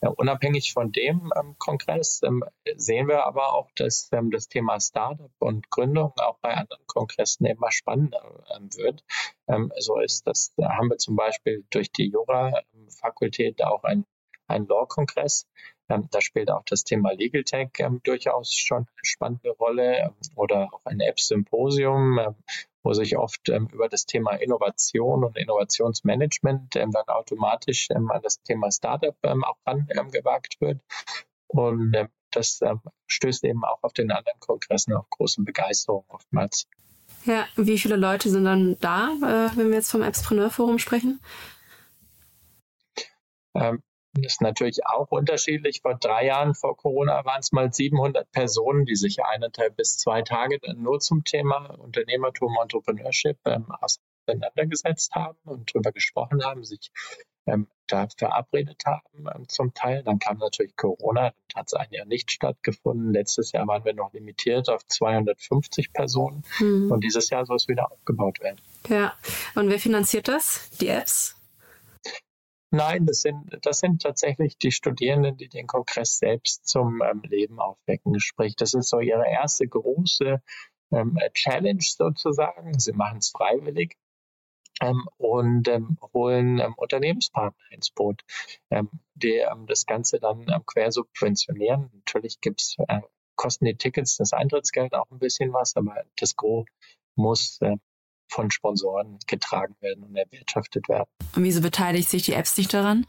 Ja, 0.00 0.10
unabhängig 0.10 0.72
von 0.72 0.92
dem 0.92 1.32
ähm, 1.36 1.56
Kongress 1.58 2.22
ähm, 2.22 2.44
sehen 2.76 3.08
wir 3.08 3.26
aber 3.26 3.54
auch, 3.54 3.68
dass 3.74 4.08
ähm, 4.12 4.30
das 4.30 4.46
Thema 4.46 4.78
Startup 4.78 5.32
und 5.40 5.70
Gründung 5.70 6.12
auch 6.18 6.38
bei 6.38 6.54
anderen 6.54 6.86
Kongressen 6.86 7.46
immer 7.46 7.72
spannender 7.72 8.44
ähm, 8.56 8.68
wird. 8.76 9.02
Ähm, 9.48 9.72
so 9.78 9.98
ist 9.98 10.24
das, 10.28 10.54
da 10.56 10.76
haben 10.76 10.90
wir 10.90 10.98
zum 10.98 11.16
Beispiel 11.16 11.64
durch 11.70 11.90
die 11.90 12.10
Jura-Fakultät 12.10 13.64
auch 13.64 13.82
ein, 13.82 14.04
ein 14.46 14.66
Law-Kongress. 14.66 15.48
Ähm, 15.88 16.08
da 16.10 16.20
spielt 16.20 16.50
auch 16.50 16.64
das 16.64 16.84
Thema 16.84 17.12
Legal 17.12 17.44
Tech 17.44 17.70
durchaus 18.02 18.52
schon 18.52 18.78
eine 18.78 19.04
spannende 19.04 19.50
Rolle 19.50 20.14
oder 20.36 20.72
auch 20.72 20.84
ein 20.84 21.00
App-Symposium, 21.00 22.34
wo 22.82 22.92
sich 22.92 23.16
oft 23.16 23.48
ähm, 23.48 23.68
über 23.72 23.88
das 23.88 24.06
Thema 24.06 24.32
Innovation 24.32 25.24
und 25.24 25.36
Innovationsmanagement 25.36 26.76
ähm, 26.76 26.90
dann 26.90 27.06
automatisch 27.06 27.88
ähm, 27.90 28.10
an 28.10 28.22
das 28.22 28.42
Thema 28.42 28.70
Startup 28.70 29.16
ähm, 29.22 29.44
auch 29.44 29.56
rangewagt 29.66 30.56
ähm, 30.60 30.68
wird. 30.68 30.80
Und 31.48 31.94
ähm, 31.94 32.08
das 32.30 32.60
stößt 33.06 33.44
eben 33.44 33.64
auch 33.64 33.82
auf 33.82 33.94
den 33.94 34.10
anderen 34.10 34.38
Kongressen 34.38 34.92
auf 34.92 35.08
große 35.08 35.42
Begeisterung 35.42 36.04
oftmals. 36.08 36.68
Ja, 37.24 37.46
wie 37.56 37.78
viele 37.78 37.96
Leute 37.96 38.28
sind 38.28 38.44
dann 38.44 38.76
da, 38.80 39.12
äh, 39.16 39.56
wenn 39.56 39.68
wir 39.68 39.76
jetzt 39.76 39.90
vom 39.90 40.02
Appspreneur 40.02 40.50
Forum 40.50 40.78
sprechen? 40.78 41.20
Ähm, 43.54 43.82
ist 44.20 44.40
natürlich 44.40 44.86
auch 44.86 45.10
unterschiedlich. 45.10 45.80
Vor 45.82 45.94
drei 45.94 46.26
Jahren 46.26 46.54
vor 46.54 46.76
Corona 46.76 47.24
waren 47.24 47.40
es 47.40 47.52
mal 47.52 47.72
700 47.72 48.30
Personen, 48.32 48.84
die 48.84 48.96
sich 48.96 49.22
eineinhalb 49.22 49.76
bis 49.76 49.98
zwei 49.98 50.22
Tage 50.22 50.58
dann 50.60 50.82
nur 50.82 51.00
zum 51.00 51.24
Thema 51.24 51.78
Unternehmertum, 51.78 52.56
Entrepreneurship 52.60 53.38
ähm, 53.44 53.66
auseinandergesetzt 53.80 55.14
haben 55.14 55.38
und 55.44 55.74
darüber 55.74 55.92
gesprochen 55.92 56.44
haben, 56.44 56.64
sich 56.64 56.90
ähm, 57.46 57.66
da 57.86 58.06
verabredet 58.16 58.82
haben 58.86 59.26
ähm, 59.34 59.48
zum 59.48 59.72
Teil. 59.74 60.02
Dann 60.02 60.18
kam 60.18 60.38
natürlich 60.38 60.76
Corona, 60.76 61.30
dann 61.30 61.60
hat 61.60 61.66
es 61.68 61.74
ein 61.74 61.88
Jahr 61.90 62.06
nicht 62.06 62.30
stattgefunden. 62.30 63.12
Letztes 63.12 63.52
Jahr 63.52 63.66
waren 63.66 63.84
wir 63.84 63.94
noch 63.94 64.12
limitiert 64.12 64.68
auf 64.68 64.86
250 64.86 65.92
Personen 65.92 66.42
mhm. 66.58 66.90
und 66.90 67.02
dieses 67.02 67.30
Jahr 67.30 67.46
soll 67.46 67.56
es 67.56 67.68
wieder 67.68 67.90
aufgebaut 67.90 68.40
werden. 68.40 68.60
Ja, 68.88 69.14
und 69.54 69.70
wer 69.70 69.78
finanziert 69.78 70.28
das? 70.28 70.70
Die 70.80 70.88
Apps? 70.88 71.37
Nein, 72.70 73.06
das 73.06 73.22
sind, 73.22 73.58
das 73.62 73.80
sind 73.80 74.02
tatsächlich 74.02 74.58
die 74.58 74.72
Studierenden, 74.72 75.36
die 75.36 75.48
den 75.48 75.66
Kongress 75.66 76.18
selbst 76.18 76.66
zum 76.66 77.02
ähm, 77.02 77.22
Leben 77.22 77.60
aufwecken. 77.60 78.20
Sprich, 78.20 78.56
das 78.56 78.74
ist 78.74 78.90
so 78.90 79.00
ihre 79.00 79.26
erste 79.26 79.66
große 79.66 80.42
ähm, 80.92 81.18
Challenge 81.32 81.80
sozusagen. 81.80 82.78
Sie 82.78 82.92
machen 82.92 83.18
es 83.18 83.30
freiwillig. 83.30 83.96
Ähm, 84.80 85.08
und 85.16 85.66
ähm, 85.68 85.98
holen 86.12 86.58
ähm, 86.60 86.74
Unternehmenspartner 86.76 87.72
ins 87.72 87.90
Boot, 87.90 88.22
ähm, 88.70 88.88
die 89.14 89.42
das 89.66 89.86
Ganze 89.86 90.20
dann 90.20 90.46
quer 90.66 90.92
subventionieren. 90.92 91.90
Natürlich 91.94 92.40
gibt's 92.40 92.76
äh, 92.86 93.00
kosten 93.34 93.64
die 93.64 93.76
Tickets, 93.76 94.16
das 94.16 94.32
Eintrittsgeld 94.32 94.94
auch 94.94 95.10
ein 95.10 95.18
bisschen 95.18 95.52
was, 95.52 95.74
aber 95.76 96.04
das 96.16 96.36
Gros 96.36 96.66
muss 97.14 97.58
äh, 97.62 97.76
von 98.28 98.50
Sponsoren 98.50 99.18
getragen 99.26 99.76
werden 99.80 100.04
und 100.04 100.16
erwirtschaftet 100.16 100.88
werden. 100.88 101.08
Und 101.34 101.44
wieso 101.44 101.60
beteiligt 101.60 102.08
sich 102.08 102.22
die 102.22 102.34
Apps 102.34 102.56
nicht 102.56 102.72
daran? 102.72 103.06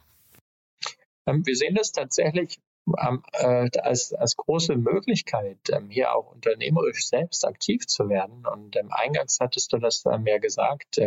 Ähm, 1.25 1.45
wir 1.45 1.55
sehen 1.55 1.75
das 1.75 1.91
tatsächlich 1.91 2.60
ähm, 2.97 3.23
äh, 3.34 3.69
als, 3.79 4.13
als 4.13 4.36
große 4.36 4.75
Möglichkeit, 4.75 5.58
ähm, 5.71 5.89
hier 5.89 6.15
auch 6.15 6.32
unternehmerisch 6.32 7.08
selbst 7.08 7.45
aktiv 7.45 7.86
zu 7.86 8.10
werden. 8.10 8.45
Und 8.45 8.77
eingangs 8.91 9.38
hattest 9.39 9.73
du 9.73 9.77
das 9.77 10.05
ähm, 10.05 10.25
ja 10.25 10.39
gesagt. 10.39 10.99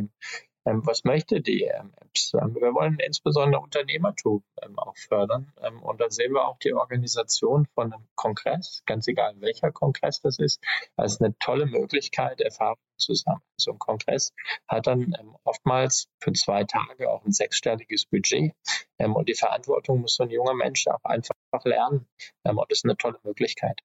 Ähm, 0.65 0.87
was 0.87 1.05
möchte 1.05 1.41
die 1.41 1.65
ähm, 1.65 1.93
Apps? 2.01 2.33
Ähm, 2.35 2.55
wir 2.55 2.75
wollen 2.75 2.99
insbesondere 3.01 3.61
Unternehmertum 3.61 4.45
ähm, 4.63 4.79
auch 4.79 4.97
fördern. 4.97 5.53
Ähm, 5.61 5.83
und 5.83 6.01
da 6.01 6.11
sehen 6.11 6.33
wir 6.33 6.47
auch 6.47 6.59
die 6.59 6.73
Organisation 6.73 7.67
von 7.75 7.93
einem 7.93 8.07
Kongress, 8.15 8.83
ganz 8.87 9.09
egal 9.09 9.35
welcher 9.41 9.73
Kongress 9.73 10.21
das 10.21 10.39
ist, 10.39 10.63
als 10.97 11.21
eine 11.21 11.37
tolle 11.39 11.67
Möglichkeit, 11.67 12.41
Erfahrungen 12.41 12.79
zu 12.97 13.15
sammeln. 13.15 13.43
So 13.57 13.73
ein 13.73 13.79
Kongress 13.79 14.33
hat 14.69 14.87
dann 14.87 15.15
ähm, 15.19 15.37
oftmals 15.45 16.07
für 16.21 16.33
zwei 16.33 16.65
Tage 16.65 17.11
auch 17.11 17.25
ein 17.25 17.33
sechsstelliges 17.33 18.07
Budget. 18.07 18.53
und 18.99 19.29
die 19.29 19.35
Verantwortung 19.35 20.01
muss 20.01 20.15
so 20.15 20.23
ein 20.23 20.31
junger 20.31 20.55
Mensch 20.55 20.87
auch 20.87 21.03
einfach 21.05 21.35
lernen. 21.65 22.07
und 22.45 22.71
das 22.71 22.79
ist 22.79 22.85
eine 22.85 22.97
tolle 22.97 23.19
Möglichkeit. 23.25 23.81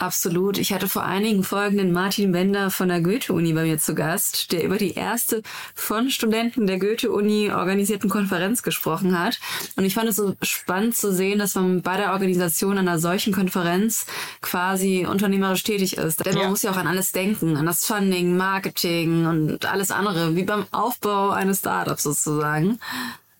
Absolut. 0.00 0.56
Ich 0.56 0.72
hatte 0.72 0.88
vor 0.88 1.04
einigen 1.04 1.44
Folgen 1.44 1.76
den 1.76 1.92
Martin 1.92 2.32
Bender 2.32 2.70
von 2.70 2.88
der 2.88 3.02
Goethe-Uni 3.02 3.52
bei 3.52 3.64
mir 3.64 3.78
zu 3.78 3.94
Gast, 3.94 4.50
der 4.50 4.64
über 4.64 4.78
die 4.78 4.94
erste 4.94 5.42
von 5.74 6.10
Studenten 6.10 6.66
der 6.66 6.78
Goethe-Uni 6.78 7.52
organisierten 7.52 8.08
Konferenz 8.08 8.62
gesprochen 8.62 9.18
hat. 9.18 9.38
Und 9.76 9.84
ich 9.84 9.92
fand 9.92 10.08
es 10.08 10.16
so 10.16 10.34
spannend 10.40 10.96
zu 10.96 11.12
sehen, 11.12 11.38
dass 11.38 11.54
man 11.54 11.82
bei 11.82 11.98
der 11.98 12.12
Organisation 12.12 12.78
einer 12.78 12.98
solchen 12.98 13.34
Konferenz 13.34 14.06
quasi 14.40 15.06
unternehmerisch 15.06 15.64
tätig 15.64 15.98
ist. 15.98 16.24
Denn 16.24 16.34
man 16.34 16.48
muss 16.48 16.62
ja 16.62 16.70
auch 16.70 16.78
an 16.78 16.86
alles 16.86 17.12
denken, 17.12 17.58
an 17.58 17.66
das 17.66 17.84
Funding, 17.84 18.38
Marketing 18.38 19.26
und 19.26 19.66
alles 19.66 19.90
andere, 19.90 20.34
wie 20.34 20.44
beim 20.44 20.64
Aufbau 20.70 21.28
eines 21.28 21.58
Startups 21.58 22.04
sozusagen. 22.04 22.80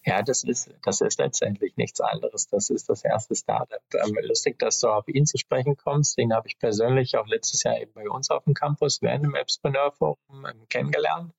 Ja, 0.05 0.23
das 0.23 0.45
ist, 0.45 0.71
das 0.83 1.03
ist 1.03 1.19
letztendlich 1.19 1.77
nichts 1.77 2.01
anderes. 2.01 2.47
Das 2.47 2.71
ist 2.71 2.89
das 2.89 3.05
erste 3.05 3.35
Startup. 3.35 3.83
Ähm, 3.95 4.19
lustig, 4.23 4.59
dass 4.59 4.81
du 4.81 4.89
auf 4.89 5.07
ihn 5.09 5.27
zu 5.27 5.37
sprechen 5.37 5.77
kommst. 5.77 6.17
Den 6.17 6.33
habe 6.33 6.49
ich 6.49 6.59
persönlich 6.59 7.17
auch 7.17 7.27
letztes 7.27 7.63
Jahr 7.65 7.79
eben 7.79 7.93
bei 7.93 8.09
uns 8.09 8.31
auf 8.31 8.45
dem 8.45 8.55
Campus 8.55 9.03
während 9.03 9.25
dem 9.25 9.35
Appspreneur 9.35 9.93
Forum 9.93 10.47
ähm, 10.47 10.67
kennengelernt. 10.69 11.33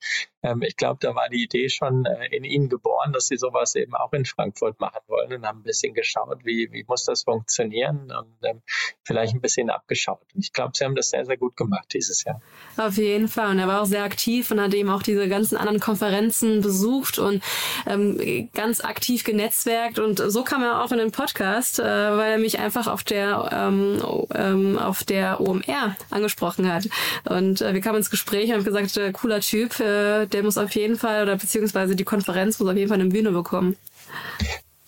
Ähm, 0.44 0.62
ich 0.62 0.76
glaube, 0.76 0.98
da 1.02 1.16
war 1.16 1.30
die 1.30 1.44
Idee 1.44 1.70
schon 1.70 2.06
äh, 2.06 2.28
in 2.36 2.44
ihnen 2.44 2.70
geboren, 2.70 3.14
dass 3.14 3.28
sie 3.28 3.38
sowas 3.38 3.76
eben 3.76 3.96
auch 3.96 4.12
in 4.14 4.26
Frankfurt 4.26 4.80
machen 4.80 5.02
wollen 5.08 5.34
und 5.34 5.46
haben 5.46 5.60
ein 5.60 5.64
bisschen 5.64 5.94
geschaut, 5.94 6.40
wie, 6.44 6.70
wie 6.72 6.84
muss 6.88 7.06
das 7.06 7.24
funktionieren 7.24 8.12
und 8.12 8.34
ähm, 8.44 8.62
vielleicht 9.04 9.34
ein 9.34 9.42
bisschen 9.42 9.70
abgeschaut. 9.70 10.26
Und 10.34 10.44
ich 10.44 10.54
glaube, 10.54 10.72
sie 10.76 10.86
haben 10.86 10.96
das 10.96 11.10
sehr, 11.10 11.26
sehr 11.26 11.38
gut 11.38 11.56
gemacht 11.56 11.88
dieses 11.94 12.24
Jahr. 12.24 12.42
Auf 12.78 12.98
jeden 12.98 13.28
Fall. 13.28 13.52
Und 13.52 13.60
er 13.60 13.68
war 13.68 13.82
auch 13.82 13.86
sehr 13.86 14.04
aktiv 14.04 14.52
und 14.52 14.60
hat 14.60 14.74
eben 14.74 14.90
auch 14.90 15.04
diese 15.04 15.28
ganzen 15.28 15.58
anderen 15.58 15.80
Konferenzen 15.80 16.62
besucht 16.62 17.20
und 17.20 17.44
ähm, 17.86 18.50
ganz 18.54 18.84
aktiv 18.84 19.24
genetzwerkt 19.24 20.00
und 20.00 20.20
so 20.20 20.44
kam 20.44 20.64
er 20.64 20.84
auch 20.84 20.92
in 20.92 20.98
den 20.98 21.12
Podcast, 21.12 21.80
äh, 21.80 21.84
weil 21.84 22.34
er 22.34 22.38
mich 22.38 22.60
einfach 22.60 22.88
auf 22.88 23.04
der 23.04 23.50
ähm, 23.52 24.02
ähm, 24.34 24.80
auf 24.80 25.04
der 25.04 25.40
OMR 25.40 25.96
angesprochen 26.10 26.72
hat 26.72 26.88
und 27.26 27.62
äh, 27.62 27.74
wir 27.74 27.82
kamen 27.82 27.98
ins 27.98 28.10
Gespräch 28.10 28.50
und 28.50 28.56
haben 28.56 28.64
gesagt, 28.64 28.98
äh, 28.98 29.12
cooler 29.12 29.42
Typ, 29.42 29.80
äh, 29.80 30.26
der 30.34 30.44
muss 30.44 30.58
auf 30.58 30.72
jeden 30.72 30.98
Fall 30.98 31.24
oder 31.24 31.36
beziehungsweise 31.38 31.96
die 31.96 32.04
Konferenz 32.04 32.60
muss 32.60 32.70
auf 32.70 32.76
jeden 32.76 32.90
Fall 32.90 33.00
eine 33.00 33.10
Bühne 33.10 33.32
bekommen. 33.32 33.78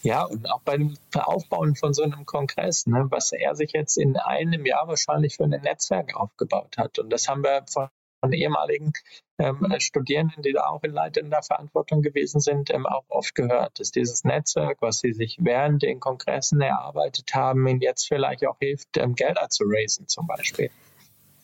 Ja, 0.02 0.24
und 0.26 0.50
auch 0.52 0.62
bei 0.62 0.78
dem 0.78 0.98
Aufbauen 1.16 1.76
von 1.76 1.94
so 1.94 2.04
einem 2.04 2.26
Kongress, 2.26 2.88
ne, 2.88 3.06
was 3.10 3.32
er 3.32 3.56
sich 3.56 3.72
jetzt 3.72 3.98
in 3.98 4.18
einem 4.18 4.66
Jahr 4.66 4.88
wahrscheinlich 4.88 5.38
für 5.38 5.46
ein 5.46 5.52
Netzwerk 5.52 6.16
aufgebaut 6.16 6.76
hat. 6.78 7.00
Und 7.00 7.10
das 7.10 7.30
haben 7.30 7.44
wir 7.44 7.64
von 7.72 7.88
von 8.24 8.32
ehemaligen 8.32 8.94
ähm, 9.38 9.68
Studierenden, 9.80 10.44
die 10.44 10.54
da 10.54 10.68
auch 10.68 10.82
in 10.84 10.94
leitender 10.94 11.44
Verantwortung 11.44 12.02
gewesen 12.02 12.40
sind, 12.40 12.74
ähm, 12.74 12.86
auch 12.86 13.04
oft 13.10 13.36
gehört, 13.36 13.82
dass 13.82 13.92
dieses 13.92 14.24
Netzwerk, 14.24 14.78
was 14.80 15.00
sie 15.00 15.12
sich 15.12 15.40
während 15.42 15.84
den 15.84 16.00
Kongressen 16.00 16.62
erarbeitet 16.62 17.36
haben, 17.36 17.68
ihnen 17.68 17.82
jetzt 17.82 18.08
vielleicht 18.08 18.48
auch 18.48 18.58
hilft, 18.60 18.96
ähm, 18.96 19.16
Gelder 19.16 19.50
zu 19.50 19.66
raisen 19.68 20.08
zum 20.08 20.26
Beispiel. 20.26 20.70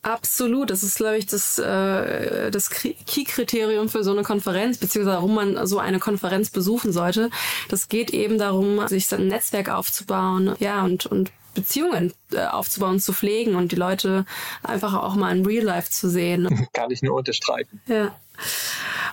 Absolut, 0.02 0.70
das 0.70 0.82
ist, 0.82 0.96
glaube 0.96 1.18
ich, 1.18 1.26
das, 1.26 1.60
äh, 1.60 2.52
das 2.52 2.70
Key-Kriterium 2.70 3.90
für 3.90 4.04
so 4.04 4.12
eine 4.12 4.24
Konferenz, 4.24 4.78
beziehungsweise 4.78 5.18
warum 5.18 5.36
man 5.36 5.68
so 5.68 5.78
eine 5.78 6.00
Konferenz 6.00 6.50
besuchen 6.50 6.94
sollte. 6.94 7.30
Das 7.68 7.90
geht 7.90 8.12
eben 8.12 8.38
darum, 8.38 8.88
sich 8.88 9.08
so 9.08 9.18
ein 9.18 9.28
Netzwerk 9.28 9.70
aufzubauen, 9.70 10.56
ja, 10.60 10.86
und, 10.86 11.06
und 11.06 11.32
Beziehungen 11.54 12.14
äh, 12.32 12.46
aufzubauen, 12.46 13.02
zu 13.02 13.12
pflegen 13.12 13.56
und 13.56 13.74
die 13.74 13.76
Leute 13.76 14.26
einfach 14.64 14.94
auch 14.94 15.16
mal 15.16 15.36
in 15.36 15.46
Real 15.46 15.66
Life 15.66 15.90
zu 15.90 16.10
sehen. 16.10 16.68
Kann 16.74 16.92
ich 16.92 17.02
nur 17.02 17.16
unterstreichen. 17.16 17.82
Ja. 17.88 18.16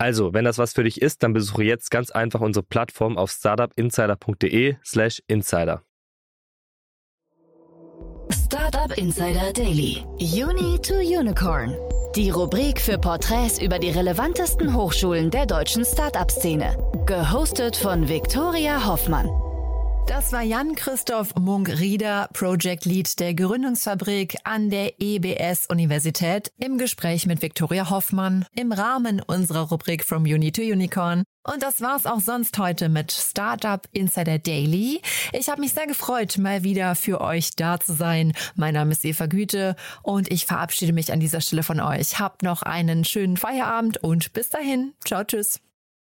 Also, 0.00 0.32
wenn 0.32 0.46
das 0.46 0.56
was 0.56 0.72
für 0.72 0.82
dich 0.82 1.02
ist, 1.02 1.22
dann 1.22 1.34
besuche 1.34 1.62
jetzt 1.62 1.90
ganz 1.90 2.10
einfach 2.10 2.40
unsere 2.40 2.62
Plattform 2.62 3.18
auf 3.18 3.30
startupinsider.de/slash 3.30 5.22
insider. 5.26 5.82
Startup 8.32 8.96
Insider 8.96 9.52
Daily. 9.52 10.02
Uni 10.18 10.78
to 10.80 10.94
Unicorn. 10.94 11.76
Die 12.16 12.30
Rubrik 12.30 12.80
für 12.80 12.96
Porträts 12.98 13.60
über 13.60 13.78
die 13.78 13.90
relevantesten 13.90 14.74
Hochschulen 14.74 15.30
der 15.30 15.44
deutschen 15.44 15.84
Startup-Szene. 15.84 16.78
Gehostet 17.04 17.76
von 17.76 18.08
Viktoria 18.08 18.86
Hoffmann. 18.86 19.28
Das 20.10 20.32
war 20.32 20.42
Jan-Christoph 20.42 21.36
Munk-Rieder, 21.36 22.30
Project 22.32 22.84
Lead 22.84 23.20
der 23.20 23.32
Gründungsfabrik 23.32 24.38
an 24.42 24.68
der 24.68 25.00
EBS-Universität, 25.00 26.50
im 26.58 26.78
Gespräch 26.78 27.28
mit 27.28 27.42
Viktoria 27.42 27.90
Hoffmann 27.90 28.44
im 28.56 28.72
Rahmen 28.72 29.22
unserer 29.24 29.68
Rubrik 29.68 30.04
From 30.04 30.24
Uni 30.24 30.50
to 30.50 30.62
Unicorn. 30.62 31.22
Und 31.44 31.62
das 31.62 31.80
war's 31.80 32.06
auch 32.06 32.18
sonst 32.18 32.58
heute 32.58 32.88
mit 32.88 33.12
Startup 33.12 33.86
Insider 33.92 34.40
Daily. 34.40 35.00
Ich 35.32 35.48
habe 35.48 35.60
mich 35.60 35.74
sehr 35.74 35.86
gefreut, 35.86 36.38
mal 36.38 36.64
wieder 36.64 36.96
für 36.96 37.20
euch 37.20 37.54
da 37.54 37.78
zu 37.78 37.92
sein. 37.92 38.32
Mein 38.56 38.74
Name 38.74 38.90
ist 38.90 39.04
Eva 39.04 39.26
Güte 39.26 39.76
und 40.02 40.28
ich 40.32 40.44
verabschiede 40.44 40.92
mich 40.92 41.12
an 41.12 41.20
dieser 41.20 41.40
Stelle 41.40 41.62
von 41.62 41.78
euch. 41.78 42.18
Habt 42.18 42.42
noch 42.42 42.62
einen 42.62 43.04
schönen 43.04 43.36
Feierabend 43.36 44.02
und 44.02 44.32
bis 44.32 44.50
dahin. 44.50 44.92
Ciao, 45.04 45.22
tschüss. 45.22 45.60